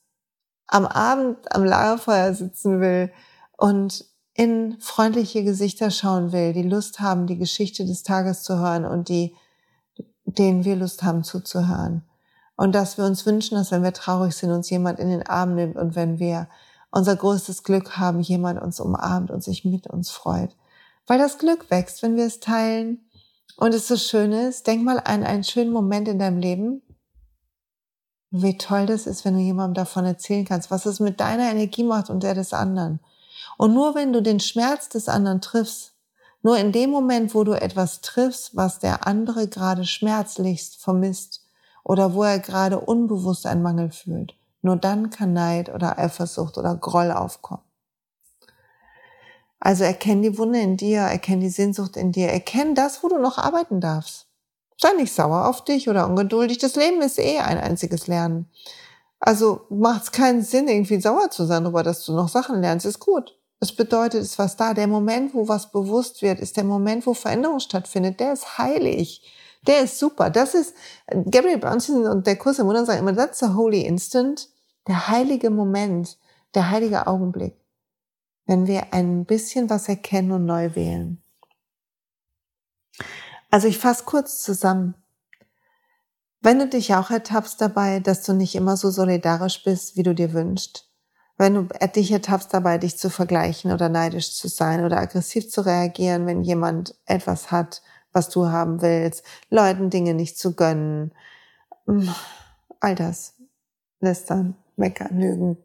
am 0.67 0.85
Abend 0.85 1.37
am 1.53 1.63
Lagerfeuer 1.63 2.33
sitzen 2.33 2.81
will 2.81 3.11
und 3.57 4.05
in 4.33 4.77
freundliche 4.79 5.43
Gesichter 5.43 5.91
schauen 5.91 6.31
will, 6.31 6.53
die 6.53 6.63
Lust 6.63 6.99
haben, 6.99 7.27
die 7.27 7.37
Geschichte 7.37 7.85
des 7.85 8.03
Tages 8.03 8.43
zu 8.43 8.59
hören 8.59 8.85
und 8.85 9.07
die, 9.07 9.33
denen 10.25 10.65
wir 10.65 10.75
Lust 10.75 11.03
haben 11.03 11.23
zuzuhören. 11.23 12.03
Und 12.57 12.73
dass 12.73 12.97
wir 12.97 13.05
uns 13.05 13.25
wünschen, 13.25 13.55
dass 13.55 13.71
wenn 13.71 13.83
wir 13.83 13.93
traurig 13.93 14.35
sind, 14.35 14.51
uns 14.51 14.69
jemand 14.69 14.99
in 14.99 15.09
den 15.09 15.25
Arm 15.25 15.55
nimmt 15.55 15.77
und 15.77 15.95
wenn 15.95 16.19
wir 16.19 16.47
unser 16.91 17.15
größtes 17.15 17.63
Glück 17.63 17.97
haben, 17.97 18.21
jemand 18.21 18.61
uns 18.61 18.79
umarmt 18.79 19.31
und 19.31 19.43
sich 19.43 19.65
mit 19.65 19.87
uns 19.87 20.09
freut. 20.09 20.55
Weil 21.07 21.19
das 21.19 21.37
Glück 21.37 21.69
wächst, 21.69 22.01
wenn 22.01 22.15
wir 22.15 22.25
es 22.25 22.39
teilen 22.39 23.05
und 23.57 23.73
es 23.73 23.87
so 23.87 23.97
schön 23.97 24.31
ist. 24.31 24.67
Denk 24.67 24.83
mal 24.83 24.99
an 24.99 25.23
einen 25.23 25.43
schönen 25.43 25.71
Moment 25.71 26.07
in 26.07 26.19
deinem 26.19 26.39
Leben. 26.39 26.81
Wie 28.31 28.57
toll 28.57 28.85
das 28.85 29.07
ist, 29.07 29.23
wenn 29.23 29.35
du 29.35 29.39
jemandem 29.39 29.75
davon 29.75 30.05
erzählen 30.05 30.45
kannst, 30.45 30.71
was 30.71 30.85
es 30.85 30.99
mit 30.99 31.19
deiner 31.19 31.49
Energie 31.49 31.83
macht 31.83 32.09
und 32.09 32.23
der 32.23 32.33
des 32.33 32.53
anderen. 32.53 32.99
Und 33.57 33.73
nur 33.73 33.95
wenn 33.95 34.11
du 34.11 34.21
den 34.21 34.39
Schmerz 34.39 34.89
des 34.89 35.07
anderen 35.07 35.41
triffst, 35.41 35.93
nur 36.41 36.57
in 36.57 36.71
dem 36.71 36.91
Moment, 36.91 37.33
wo 37.33 37.43
du 37.43 37.53
etwas 37.53 38.01
triffst, 38.01 38.55
was 38.55 38.79
der 38.79 39.07
andere 39.07 39.47
gerade 39.47 39.85
schmerzlichst 39.85 40.77
vermisst 40.77 41.45
oder 41.83 42.13
wo 42.13 42.23
er 42.23 42.39
gerade 42.39 42.79
unbewusst 42.79 43.45
einen 43.45 43.63
Mangel 43.63 43.91
fühlt, 43.91 44.35
nur 44.61 44.75
dann 44.75 45.09
kann 45.09 45.33
Neid 45.33 45.73
oder 45.73 45.97
Eifersucht 45.97 46.57
oder 46.57 46.75
Groll 46.75 47.11
aufkommen. 47.11 47.63
Also 49.59 49.83
erkenn 49.83 50.21
die 50.21 50.37
Wunde 50.37 50.59
in 50.59 50.77
dir, 50.77 51.01
erkenn 51.01 51.39
die 51.39 51.49
Sehnsucht 51.49 51.97
in 51.97 52.11
dir, 52.11 52.29
erkenn 52.29 52.75
das, 52.75 53.01
wo 53.01 53.07
du 53.07 53.17
noch 53.17 53.39
arbeiten 53.39 53.81
darfst. 53.81 54.24
Sei 54.77 54.91
nicht 54.97 55.13
sauer 55.13 55.47
auf 55.47 55.63
dich 55.63 55.89
oder 55.89 56.07
ungeduldig. 56.07 56.57
Das 56.57 56.75
Leben 56.75 57.01
ist 57.01 57.19
eh 57.19 57.39
ein 57.39 57.57
einziges 57.57 58.07
Lernen. 58.07 58.49
Also 59.19 59.61
macht 59.69 60.03
es 60.03 60.11
keinen 60.11 60.41
Sinn, 60.41 60.67
irgendwie 60.67 60.99
sauer 60.99 61.31
zu 61.31 61.45
sein 61.45 61.63
darüber, 61.63 61.83
dass 61.83 62.05
du 62.05 62.13
noch 62.13 62.27
Sachen 62.27 62.61
lernst. 62.61 62.85
Ist 62.85 62.99
gut. 62.99 63.37
Es 63.59 63.75
bedeutet, 63.75 64.21
es 64.21 64.31
ist 64.31 64.39
was 64.39 64.57
da. 64.57 64.73
Der 64.73 64.87
Moment, 64.87 65.33
wo 65.33 65.47
was 65.47 65.71
bewusst 65.71 66.21
wird, 66.21 66.39
ist 66.39 66.57
der 66.57 66.65
Moment, 66.65 67.05
wo 67.07 67.13
Veränderung 67.13 67.59
stattfindet. 67.59 68.19
Der 68.19 68.33
ist 68.33 68.57
heilig. 68.57 69.21
Der 69.65 69.81
ist 69.81 69.97
super. 69.97 70.29
Das 70.29 70.53
ist, 70.53 70.75
Gabriel 71.07 71.57
Brownstein 71.57 72.05
und 72.05 72.27
der 72.27 72.35
Kurs 72.35 72.59
im 72.59 72.67
Wunder 72.67 72.85
sagen 72.85 72.99
immer, 72.99 73.15
that's 73.15 73.39
the 73.39 73.47
holy 73.47 73.81
instant. 73.81 74.49
Der 74.87 75.07
heilige 75.07 75.49
Moment, 75.49 76.17
der 76.53 76.69
heilige 76.69 77.07
Augenblick. 77.07 77.55
Wenn 78.45 78.67
wir 78.67 78.93
ein 78.93 79.25
bisschen 79.25 79.69
was 79.69 79.89
erkennen 79.89 80.33
und 80.33 80.45
neu 80.45 80.75
wählen. 80.75 81.23
Also 83.51 83.67
ich 83.67 83.77
fasse 83.77 84.03
kurz 84.05 84.41
zusammen. 84.41 84.95
Wenn 86.41 86.59
du 86.59 86.67
dich 86.67 86.93
auch 86.93 87.09
ertappst 87.09 87.59
dabei, 87.59 87.99
dass 87.99 88.21
du 88.23 88.33
nicht 88.33 88.55
immer 88.55 88.77
so 88.77 88.91
solidarisch 88.91 89.63
bist, 89.63 89.95
wie 89.97 90.03
du 90.03 90.13
dir 90.13 90.33
wünschst, 90.33 90.87
wenn 91.37 91.53
du 91.55 91.67
dich 91.95 92.11
ertappst 92.11 92.53
dabei, 92.53 92.77
dich 92.77 92.97
zu 92.97 93.09
vergleichen 93.09 93.71
oder 93.71 93.89
neidisch 93.89 94.33
zu 94.33 94.47
sein 94.47 94.85
oder 94.85 94.97
aggressiv 94.97 95.49
zu 95.49 95.65
reagieren, 95.65 96.27
wenn 96.27 96.43
jemand 96.43 96.95
etwas 97.05 97.51
hat, 97.51 97.81
was 98.13 98.29
du 98.29 98.47
haben 98.47 98.81
willst, 98.81 99.23
Leuten 99.49 99.89
Dinge 99.89 100.13
nicht 100.13 100.37
zu 100.37 100.55
gönnen, 100.55 101.13
mm, 101.85 102.07
all 102.79 102.95
das, 102.95 103.33
lästern, 103.99 104.55
meckern, 104.77 105.19
lügen, 105.19 105.57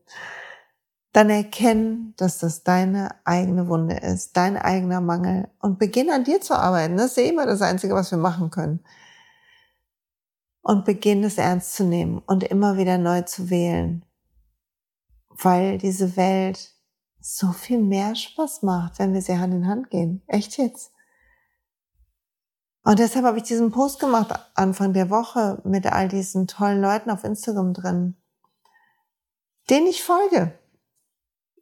dann 1.12 1.28
erkenn, 1.28 2.14
dass 2.16 2.38
das 2.38 2.62
deine 2.62 3.14
eigene 3.24 3.68
Wunde 3.68 3.96
ist, 3.96 4.36
dein 4.36 4.56
eigener 4.56 5.00
Mangel 5.00 5.48
und 5.60 5.78
beginn 5.78 6.10
an 6.10 6.24
dir 6.24 6.40
zu 6.40 6.54
arbeiten. 6.54 6.96
Das 6.96 7.12
ist 7.12 7.18
eh 7.18 7.28
immer 7.28 7.46
das 7.46 7.62
Einzige, 7.62 7.94
was 7.94 8.10
wir 8.12 8.18
machen 8.18 8.50
können 8.50 8.80
und 10.62 10.84
beginn 10.84 11.24
es 11.24 11.38
ernst 11.38 11.74
zu 11.74 11.84
nehmen 11.84 12.18
und 12.26 12.44
immer 12.44 12.76
wieder 12.76 12.96
neu 12.96 13.22
zu 13.22 13.50
wählen, 13.50 14.04
weil 15.30 15.78
diese 15.78 16.16
Welt 16.16 16.74
so 17.20 17.52
viel 17.52 17.80
mehr 17.80 18.14
Spaß 18.14 18.62
macht, 18.62 18.98
wenn 18.98 19.12
wir 19.12 19.20
sie 19.20 19.38
Hand 19.38 19.52
in 19.52 19.66
Hand 19.66 19.90
gehen. 19.90 20.22
Echt 20.26 20.58
jetzt. 20.58 20.92
Und 22.82 22.98
deshalb 22.98 23.26
habe 23.26 23.38
ich 23.38 23.44
diesen 23.44 23.72
Post 23.72 24.00
gemacht 24.00 24.32
Anfang 24.54 24.92
der 24.92 25.10
Woche 25.10 25.60
mit 25.64 25.86
all 25.86 26.08
diesen 26.08 26.46
tollen 26.46 26.80
Leuten 26.80 27.10
auf 27.10 27.24
Instagram 27.24 27.74
drin, 27.74 28.16
denen 29.68 29.86
ich 29.86 30.02
folge 30.02 30.58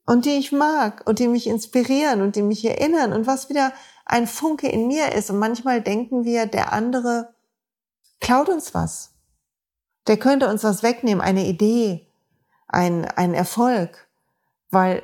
und 0.09 0.25
die 0.25 0.39
ich 0.39 0.53
mag 0.53 1.03
und 1.07 1.19
die 1.19 1.29
mich 1.29 1.47
inspirieren 1.47 2.23
und 2.23 2.35
die 2.35 2.41
mich 2.41 2.65
erinnern 2.65 3.13
und 3.13 3.27
was 3.27 3.51
wieder 3.51 3.75
ein 4.07 4.27
Funke 4.27 4.67
in 4.67 4.87
mir 4.87 5.13
ist. 5.13 5.29
Und 5.29 5.39
manchmal 5.39 5.83
denken 5.83 6.25
wir, 6.25 6.47
der 6.47 6.73
andere 6.73 7.35
klaut 8.19 8.49
uns 8.49 8.73
was. 8.73 9.13
Der 10.07 10.17
könnte 10.17 10.49
uns 10.49 10.65
was 10.65 10.83
wegnehmen, 10.83 11.21
eine 11.21 11.47
Idee, 11.47 12.07
ein, 12.69 13.05
ein 13.05 13.35
Erfolg, 13.35 14.09
weil, 14.71 15.03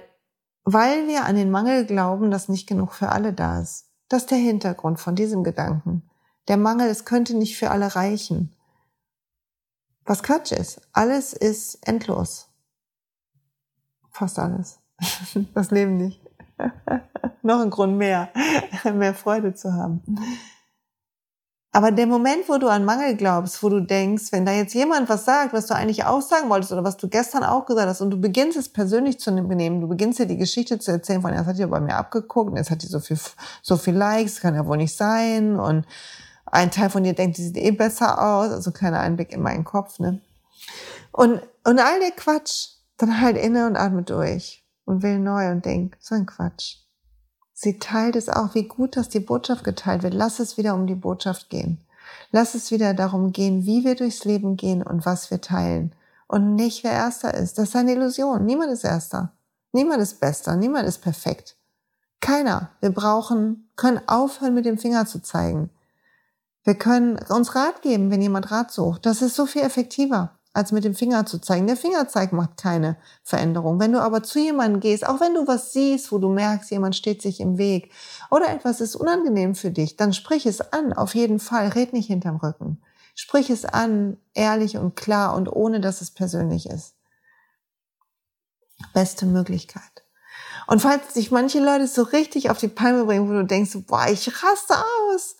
weil 0.65 1.07
wir 1.07 1.27
an 1.27 1.37
den 1.37 1.51
Mangel 1.51 1.85
glauben, 1.85 2.31
dass 2.31 2.49
nicht 2.49 2.67
genug 2.67 2.95
für 2.95 3.11
alle 3.11 3.35
da 3.35 3.61
ist. 3.61 3.91
Das 4.09 4.23
ist 4.23 4.31
der 4.31 4.39
Hintergrund 4.39 4.99
von 4.99 5.15
diesem 5.15 5.45
Gedanken. 5.45 6.09
Der 6.49 6.57
Mangel, 6.57 6.89
es 6.89 7.05
könnte 7.05 7.37
nicht 7.37 7.59
für 7.59 7.71
alle 7.71 7.95
reichen. 7.95 8.57
Was 10.07 10.23
Quatsch 10.23 10.53
ist. 10.53 10.81
Alles 10.95 11.35
ist 11.35 11.87
endlos. 11.87 12.49
Fast 14.11 14.39
alles. 14.39 14.79
Das 15.55 15.71
Leben 15.71 15.97
nicht. 15.97 16.21
Noch 17.43 17.61
ein 17.61 17.71
Grund 17.71 17.97
mehr, 17.97 18.31
mehr 18.95 19.15
Freude 19.15 19.55
zu 19.55 19.73
haben. 19.73 20.03
Aber 21.73 21.91
der 21.91 22.07
Moment, 22.07 22.49
wo 22.49 22.57
du 22.59 22.69
an 22.69 22.85
Mangel 22.85 23.17
glaubst, 23.17 23.61
wo 23.61 23.69
du 23.69 23.81
denkst, 23.81 24.31
wenn 24.31 24.47
da 24.47 24.53
jetzt 24.53 24.75
jemand 24.75 25.09
was 25.09 25.25
sagt, 25.25 25.53
was 25.53 25.67
du 25.67 25.75
eigentlich 25.75 26.05
auch 26.05 26.23
sagen 26.23 26.49
wolltest 26.49 26.71
oder 26.71 26.85
was 26.85 26.97
du 26.97 27.09
gestern 27.09 27.43
auch 27.43 27.67
gesagt 27.67 27.89
hast 27.89 28.01
und 28.01 28.13
du 28.13 28.21
beginnst 28.21 28.57
es 28.57 28.69
persönlich 28.69 29.19
zu 29.19 29.33
nehmen, 29.33 29.81
du 29.81 29.89
beginnst 29.89 30.21
dir 30.21 30.27
die 30.27 30.37
Geschichte 30.37 30.79
zu 30.79 30.93
erzählen 30.93 31.21
von, 31.21 31.33
das 31.33 31.47
hat 31.47 31.57
ja 31.57 31.67
bei 31.67 31.81
mir 31.81 31.97
abgeguckt 31.97 32.53
und 32.53 32.57
jetzt 32.57 32.71
hat 32.71 32.83
die 32.83 32.87
so 32.87 33.01
viel, 33.01 33.19
so 33.61 33.77
viel 33.77 33.97
Likes, 33.97 34.41
kann 34.41 34.55
ja 34.55 34.65
wohl 34.67 34.77
nicht 34.77 34.97
sein 34.97 35.59
und 35.59 35.85
ein 36.47 36.71
Teil 36.71 36.91
von 36.91 37.03
dir 37.03 37.13
denkt, 37.13 37.39
die 37.39 37.43
sieht 37.43 37.57
eh 37.57 37.73
besser 37.73 38.23
aus, 38.23 38.53
also 38.53 38.71
kleiner 38.71 39.01
Einblick 39.01 39.33
in 39.33 39.43
meinen 39.43 39.65
Kopf, 39.65 39.99
ne? 39.99 40.21
Und, 41.11 41.43
und 41.65 41.81
all 41.81 41.99
der 41.99 42.13
Quatsch, 42.13 42.69
dann 42.99 43.21
halt 43.21 43.37
inne 43.37 43.67
und 43.67 43.77
atme 43.77 44.05
durch 44.05 44.64
und 44.85 45.03
will 45.03 45.19
neu 45.19 45.51
und 45.51 45.65
denk, 45.65 45.97
so 46.01 46.15
ein 46.15 46.27
Quatsch. 46.27 46.79
Sie 47.53 47.79
teilt 47.79 48.17
es 48.17 48.29
auch, 48.29 48.55
wie 48.55 48.67
gut, 48.67 48.97
dass 48.97 49.09
die 49.09 49.21
Botschaft 49.21 49.65
geteilt 49.65 50.03
wird. 50.03 50.15
Lass 50.15 50.41
es 50.41 50.59
wieder 50.59 50.75
um 50.75 50.87
die 50.87 50.97
Botschaft 50.97 51.51
gehen. 51.51 51.81
Lass 52.33 52.55
es 52.55 52.71
wieder 52.71 52.95
darum 52.95 53.33
gehen, 53.33 53.65
wie 53.65 53.85
wir 53.85 53.95
durchs 53.95 54.25
Leben 54.25 54.57
gehen 54.57 54.83
und 54.83 55.07
was 55.07 55.31
wir 55.31 55.41
teilen. 55.41 55.95
Und 56.27 56.57
nicht, 56.57 56.83
wer 56.83 56.93
Erster 56.93 57.33
ist. 57.33 57.59
Das 57.59 57.69
ist 57.69 57.77
eine 57.77 57.93
Illusion. 57.93 58.45
Niemand 58.45 58.73
ist 58.73 58.85
Erster. 58.85 59.33
Niemand 59.73 60.03
ist 60.03 60.21
Bester. 60.21 60.57
Niemand 60.57 60.89
ist 60.89 60.99
perfekt. 60.99 61.57
Keiner. 62.21 62.71
Wir 62.81 62.91
brauchen, 62.91 63.71
können 63.77 64.01
aufhören, 64.09 64.55
mit 64.55 64.65
dem 64.65 64.79
Finger 64.79 65.07
zu 65.07 65.21
zeigen. 65.23 65.71
Wir 66.65 66.75
können 66.75 67.19
uns 67.29 67.55
Rat 67.55 67.83
geben, 67.83 68.11
wenn 68.11 68.23
jemand 68.23 68.51
Rat 68.51 68.73
sucht. 68.73 69.07
Das 69.07 69.23
ist 69.23 69.37
so 69.37 69.47
viel 69.47 69.63
effektiver 69.63 70.37
als 70.55 70.71
mit 70.73 70.85
dem 70.85 70.95
Finger 70.95 71.27
zu 71.27 71.41
zeigen. 71.41 71.67
Der 71.67 71.77
Fingerzeig 71.77 72.33
macht 72.33 72.57
keine 72.57 72.97
Veränderung. 73.25 73.81
Wenn 73.81 73.93
du 73.93 74.01
aber 74.01 74.23
zu 74.23 74.39
jemandem 74.39 74.81
gehst, 74.81 75.07
auch 75.07 75.21
wenn 75.21 75.35
du 75.35 75.47
was 75.47 75.73
siehst, 75.73 76.13
wo 76.13 76.19
du 76.19 76.29
merkst, 76.31 76.71
jemand 76.71 76.97
steht 76.97 77.21
sich 77.21 77.41
im 77.41 77.59
Weg 77.59 77.93
oder 78.31 78.49
etwas 78.49 78.81
ist 78.81 78.95
unangenehm 78.95 79.57
für 79.57 79.73
dich, 79.73 79.97
dann 79.97 80.13
sprich 80.13 80.47
es 80.47 80.61
an, 80.73 80.93
auf 80.93 81.15
jeden 81.15 81.41
Fall. 81.41 81.69
Red 81.69 81.93
nicht 81.93 82.07
hinterm 82.07 82.37
Rücken. 82.37 82.81
Sprich 83.17 83.51
es 83.51 83.65
an, 83.65 84.17
ehrlich 84.33 84.77
und 84.77 84.97
klar 84.97 85.35
und 85.35 85.49
ohne, 85.49 85.81
dass 85.81 86.01
es 86.01 86.13
persönlich 86.13 86.67
ist. 86.67 86.95
Beste 88.93 89.27
Möglichkeit. 89.27 90.05
Und 90.67 90.81
falls 90.81 91.15
sich 91.15 91.31
manche 91.31 91.59
Leute 91.59 91.89
so 91.89 92.03
richtig 92.03 92.51
auf 92.51 92.59
die 92.59 92.69
Palme 92.69 93.05
bringen, 93.05 93.29
wo 93.29 93.33
du 93.33 93.45
denkst, 93.45 93.77
boah, 93.87 94.07
ich 94.09 94.29
raste 94.43 94.75
aus, 94.75 95.37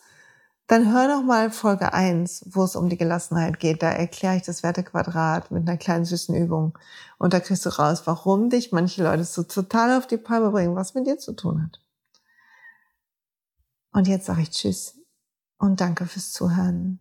dann 0.67 0.91
hör 0.91 1.07
noch 1.07 1.23
mal 1.23 1.51
Folge 1.51 1.93
1, 1.93 2.45
wo 2.47 2.63
es 2.63 2.75
um 2.75 2.89
die 2.89 2.97
Gelassenheit 2.97 3.59
geht. 3.59 3.83
Da 3.83 3.91
erkläre 3.91 4.37
ich 4.37 4.41
das 4.41 4.63
Wertequadrat 4.63 5.51
mit 5.51 5.67
einer 5.67 5.77
kleinen 5.77 6.05
süßen 6.05 6.33
Übung. 6.33 6.77
Und 7.19 7.33
da 7.33 7.39
kriegst 7.39 7.65
du 7.67 7.69
raus, 7.69 8.03
warum 8.05 8.49
dich 8.49 8.71
manche 8.71 9.03
Leute 9.03 9.23
so 9.25 9.43
total 9.43 9.95
auf 9.95 10.07
die 10.07 10.17
Palme 10.17 10.49
bringen, 10.49 10.75
was 10.75 10.95
mit 10.95 11.05
dir 11.05 11.19
zu 11.19 11.33
tun 11.33 11.63
hat. 11.63 11.81
Und 13.91 14.07
jetzt 14.07 14.25
sage 14.25 14.41
ich 14.41 14.49
Tschüss 14.49 14.97
und 15.59 15.81
danke 15.81 16.07
fürs 16.07 16.31
Zuhören. 16.31 16.99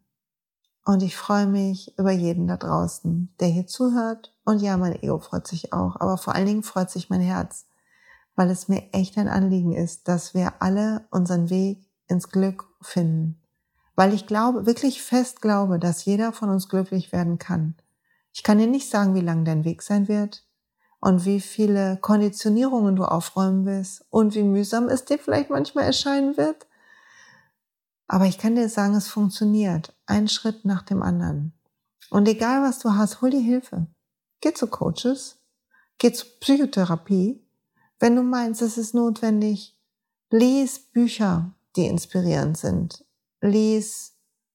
Und 0.84 1.02
ich 1.02 1.16
freue 1.16 1.46
mich 1.46 1.98
über 1.98 2.12
jeden 2.12 2.46
da 2.46 2.58
draußen, 2.58 3.34
der 3.40 3.48
hier 3.48 3.66
zuhört. 3.66 4.36
Und 4.44 4.60
ja, 4.60 4.76
mein 4.76 5.02
Ego 5.02 5.18
freut 5.18 5.46
sich 5.46 5.72
auch. 5.72 5.96
Aber 6.00 6.18
vor 6.18 6.34
allen 6.34 6.46
Dingen 6.46 6.62
freut 6.62 6.90
sich 6.90 7.08
mein 7.08 7.22
Herz, 7.22 7.64
weil 8.36 8.50
es 8.50 8.68
mir 8.68 8.92
echt 8.92 9.16
ein 9.16 9.28
Anliegen 9.28 9.72
ist, 9.72 10.06
dass 10.06 10.34
wir 10.34 10.60
alle 10.60 11.06
unseren 11.10 11.48
Weg 11.48 11.88
ins 12.06 12.28
Glück 12.28 12.66
finden 12.82 13.40
weil 13.96 14.12
ich 14.12 14.26
glaube, 14.26 14.66
wirklich 14.66 15.02
fest 15.02 15.40
glaube, 15.40 15.78
dass 15.78 16.04
jeder 16.04 16.32
von 16.32 16.50
uns 16.50 16.68
glücklich 16.68 17.12
werden 17.12 17.38
kann. 17.38 17.76
Ich 18.32 18.42
kann 18.42 18.58
dir 18.58 18.66
nicht 18.66 18.90
sagen, 18.90 19.14
wie 19.14 19.20
lang 19.20 19.44
dein 19.44 19.64
Weg 19.64 19.82
sein 19.82 20.08
wird 20.08 20.44
und 21.00 21.24
wie 21.24 21.40
viele 21.40 21.98
Konditionierungen 21.98 22.96
du 22.96 23.04
aufräumen 23.04 23.64
wirst 23.64 24.04
und 24.10 24.34
wie 24.34 24.42
mühsam 24.42 24.88
es 24.88 25.04
dir 25.04 25.18
vielleicht 25.18 25.50
manchmal 25.50 25.84
erscheinen 25.84 26.36
wird. 26.36 26.66
Aber 28.08 28.26
ich 28.26 28.38
kann 28.38 28.56
dir 28.56 28.68
sagen, 28.68 28.94
es 28.94 29.08
funktioniert. 29.08 29.94
Ein 30.06 30.28
Schritt 30.28 30.64
nach 30.64 30.82
dem 30.82 31.02
anderen. 31.02 31.52
Und 32.10 32.28
egal 32.28 32.62
was 32.62 32.80
du 32.80 32.94
hast, 32.94 33.22
hol 33.22 33.30
dir 33.30 33.40
Hilfe. 33.40 33.86
Geh 34.40 34.52
zu 34.52 34.66
Coaches, 34.66 35.38
geh 35.98 36.12
zu 36.12 36.26
Psychotherapie. 36.40 37.40
Wenn 37.98 38.16
du 38.16 38.22
meinst, 38.22 38.60
es 38.60 38.76
ist 38.76 38.94
notwendig, 38.94 39.78
lies 40.30 40.78
Bücher, 40.78 41.54
die 41.76 41.86
inspirierend 41.86 42.58
sind 42.58 43.04
lies. 43.44 44.14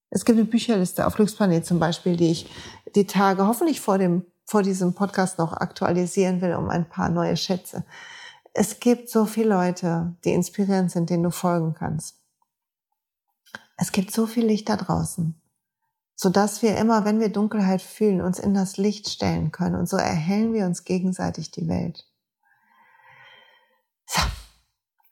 Es 0.10 0.26
gibt 0.26 0.38
eine 0.38 0.48
Bücherliste 0.48 1.06
auf 1.06 1.16
Glücksplanet 1.16 1.66
zum 1.66 1.80
Beispiel, 1.80 2.18
die 2.18 2.32
ich 2.32 2.50
die 2.96 3.06
Tage 3.06 3.46
hoffentlich 3.46 3.80
vor 3.80 3.98
dem, 3.98 4.26
vor 4.46 4.64
diesem 4.64 4.94
Podcast 4.94 5.38
noch 5.38 5.54
aktualisieren 5.54 6.42
will, 6.42 6.56
um 6.56 6.70
ein 6.70 6.90
paar 6.90 7.10
neue 7.10 7.38
Schätze. 7.38 7.86
Es 8.54 8.80
gibt 8.80 9.10
so 9.10 9.26
viele 9.26 9.50
Leute, 9.50 10.16
die 10.26 10.34
inspirierend 10.34 10.92
sind, 10.92 11.10
denen 11.10 11.24
du 11.24 11.32
folgen 11.32 11.76
kannst. 11.76 12.20
Es 13.78 13.92
gibt 13.92 14.12
so 14.12 14.26
viel 14.26 14.46
Licht 14.46 14.68
da 14.68 14.76
draußen, 14.76 15.40
sodass 16.16 16.62
wir 16.62 16.76
immer, 16.78 17.06
wenn 17.06 17.20
wir 17.20 17.30
Dunkelheit 17.30 17.82
fühlen, 17.82 18.20
uns 18.20 18.40
in 18.40 18.54
das 18.54 18.78
Licht 18.78 19.08
stellen 19.08 19.52
können. 19.52 19.76
Und 19.76 19.88
so 19.88 19.96
erhellen 19.96 20.54
wir 20.54 20.66
uns 20.66 20.84
gegenseitig 20.84 21.52
die 21.52 21.68
Welt. 21.68 22.06
So, 24.08 24.22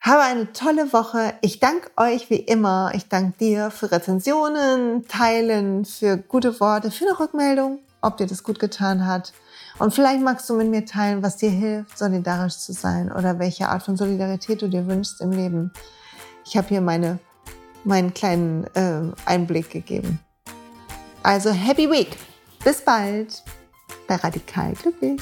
habe 0.07 0.21
eine 0.21 0.53
tolle 0.53 0.93
Woche. 0.93 1.33
Ich 1.41 1.59
danke 1.59 1.91
euch 1.97 2.29
wie 2.29 2.37
immer. 2.37 2.91
Ich 2.95 3.09
danke 3.09 3.37
dir 3.37 3.71
für 3.71 3.91
Rezensionen, 3.91 5.07
Teilen, 5.07 5.85
für 5.85 6.17
gute 6.17 6.59
Worte, 6.59 6.91
für 6.91 7.05
eine 7.05 7.19
Rückmeldung, 7.19 7.79
ob 8.01 8.17
dir 8.17 8.25
das 8.25 8.43
gut 8.43 8.59
getan 8.59 9.05
hat. 9.05 9.33
Und 9.79 9.93
vielleicht 9.93 10.21
magst 10.21 10.49
du 10.49 10.55
mit 10.55 10.69
mir 10.69 10.85
teilen, 10.85 11.21
was 11.21 11.37
dir 11.37 11.49
hilft, 11.49 11.97
solidarisch 11.97 12.57
zu 12.57 12.73
sein 12.73 13.11
oder 13.11 13.37
welche 13.37 13.69
Art 13.69 13.83
von 13.83 13.97
Solidarität 13.97 14.61
du 14.61 14.69
dir 14.69 14.87
wünschst 14.87 15.21
im 15.21 15.31
Leben. 15.31 15.71
Ich 16.45 16.57
habe 16.57 16.69
hier 16.69 16.81
meine, 16.81 17.19
meinen 17.83 18.13
kleinen 18.13 18.63
äh, 18.75 19.01
Einblick 19.25 19.69
gegeben. 19.69 20.19
Also 21.21 21.51
Happy 21.51 21.89
Week! 21.91 22.17
Bis 22.63 22.81
bald 22.81 23.43
bei 24.07 24.15
Radikal 24.15 24.73
Glücklich. 24.73 25.21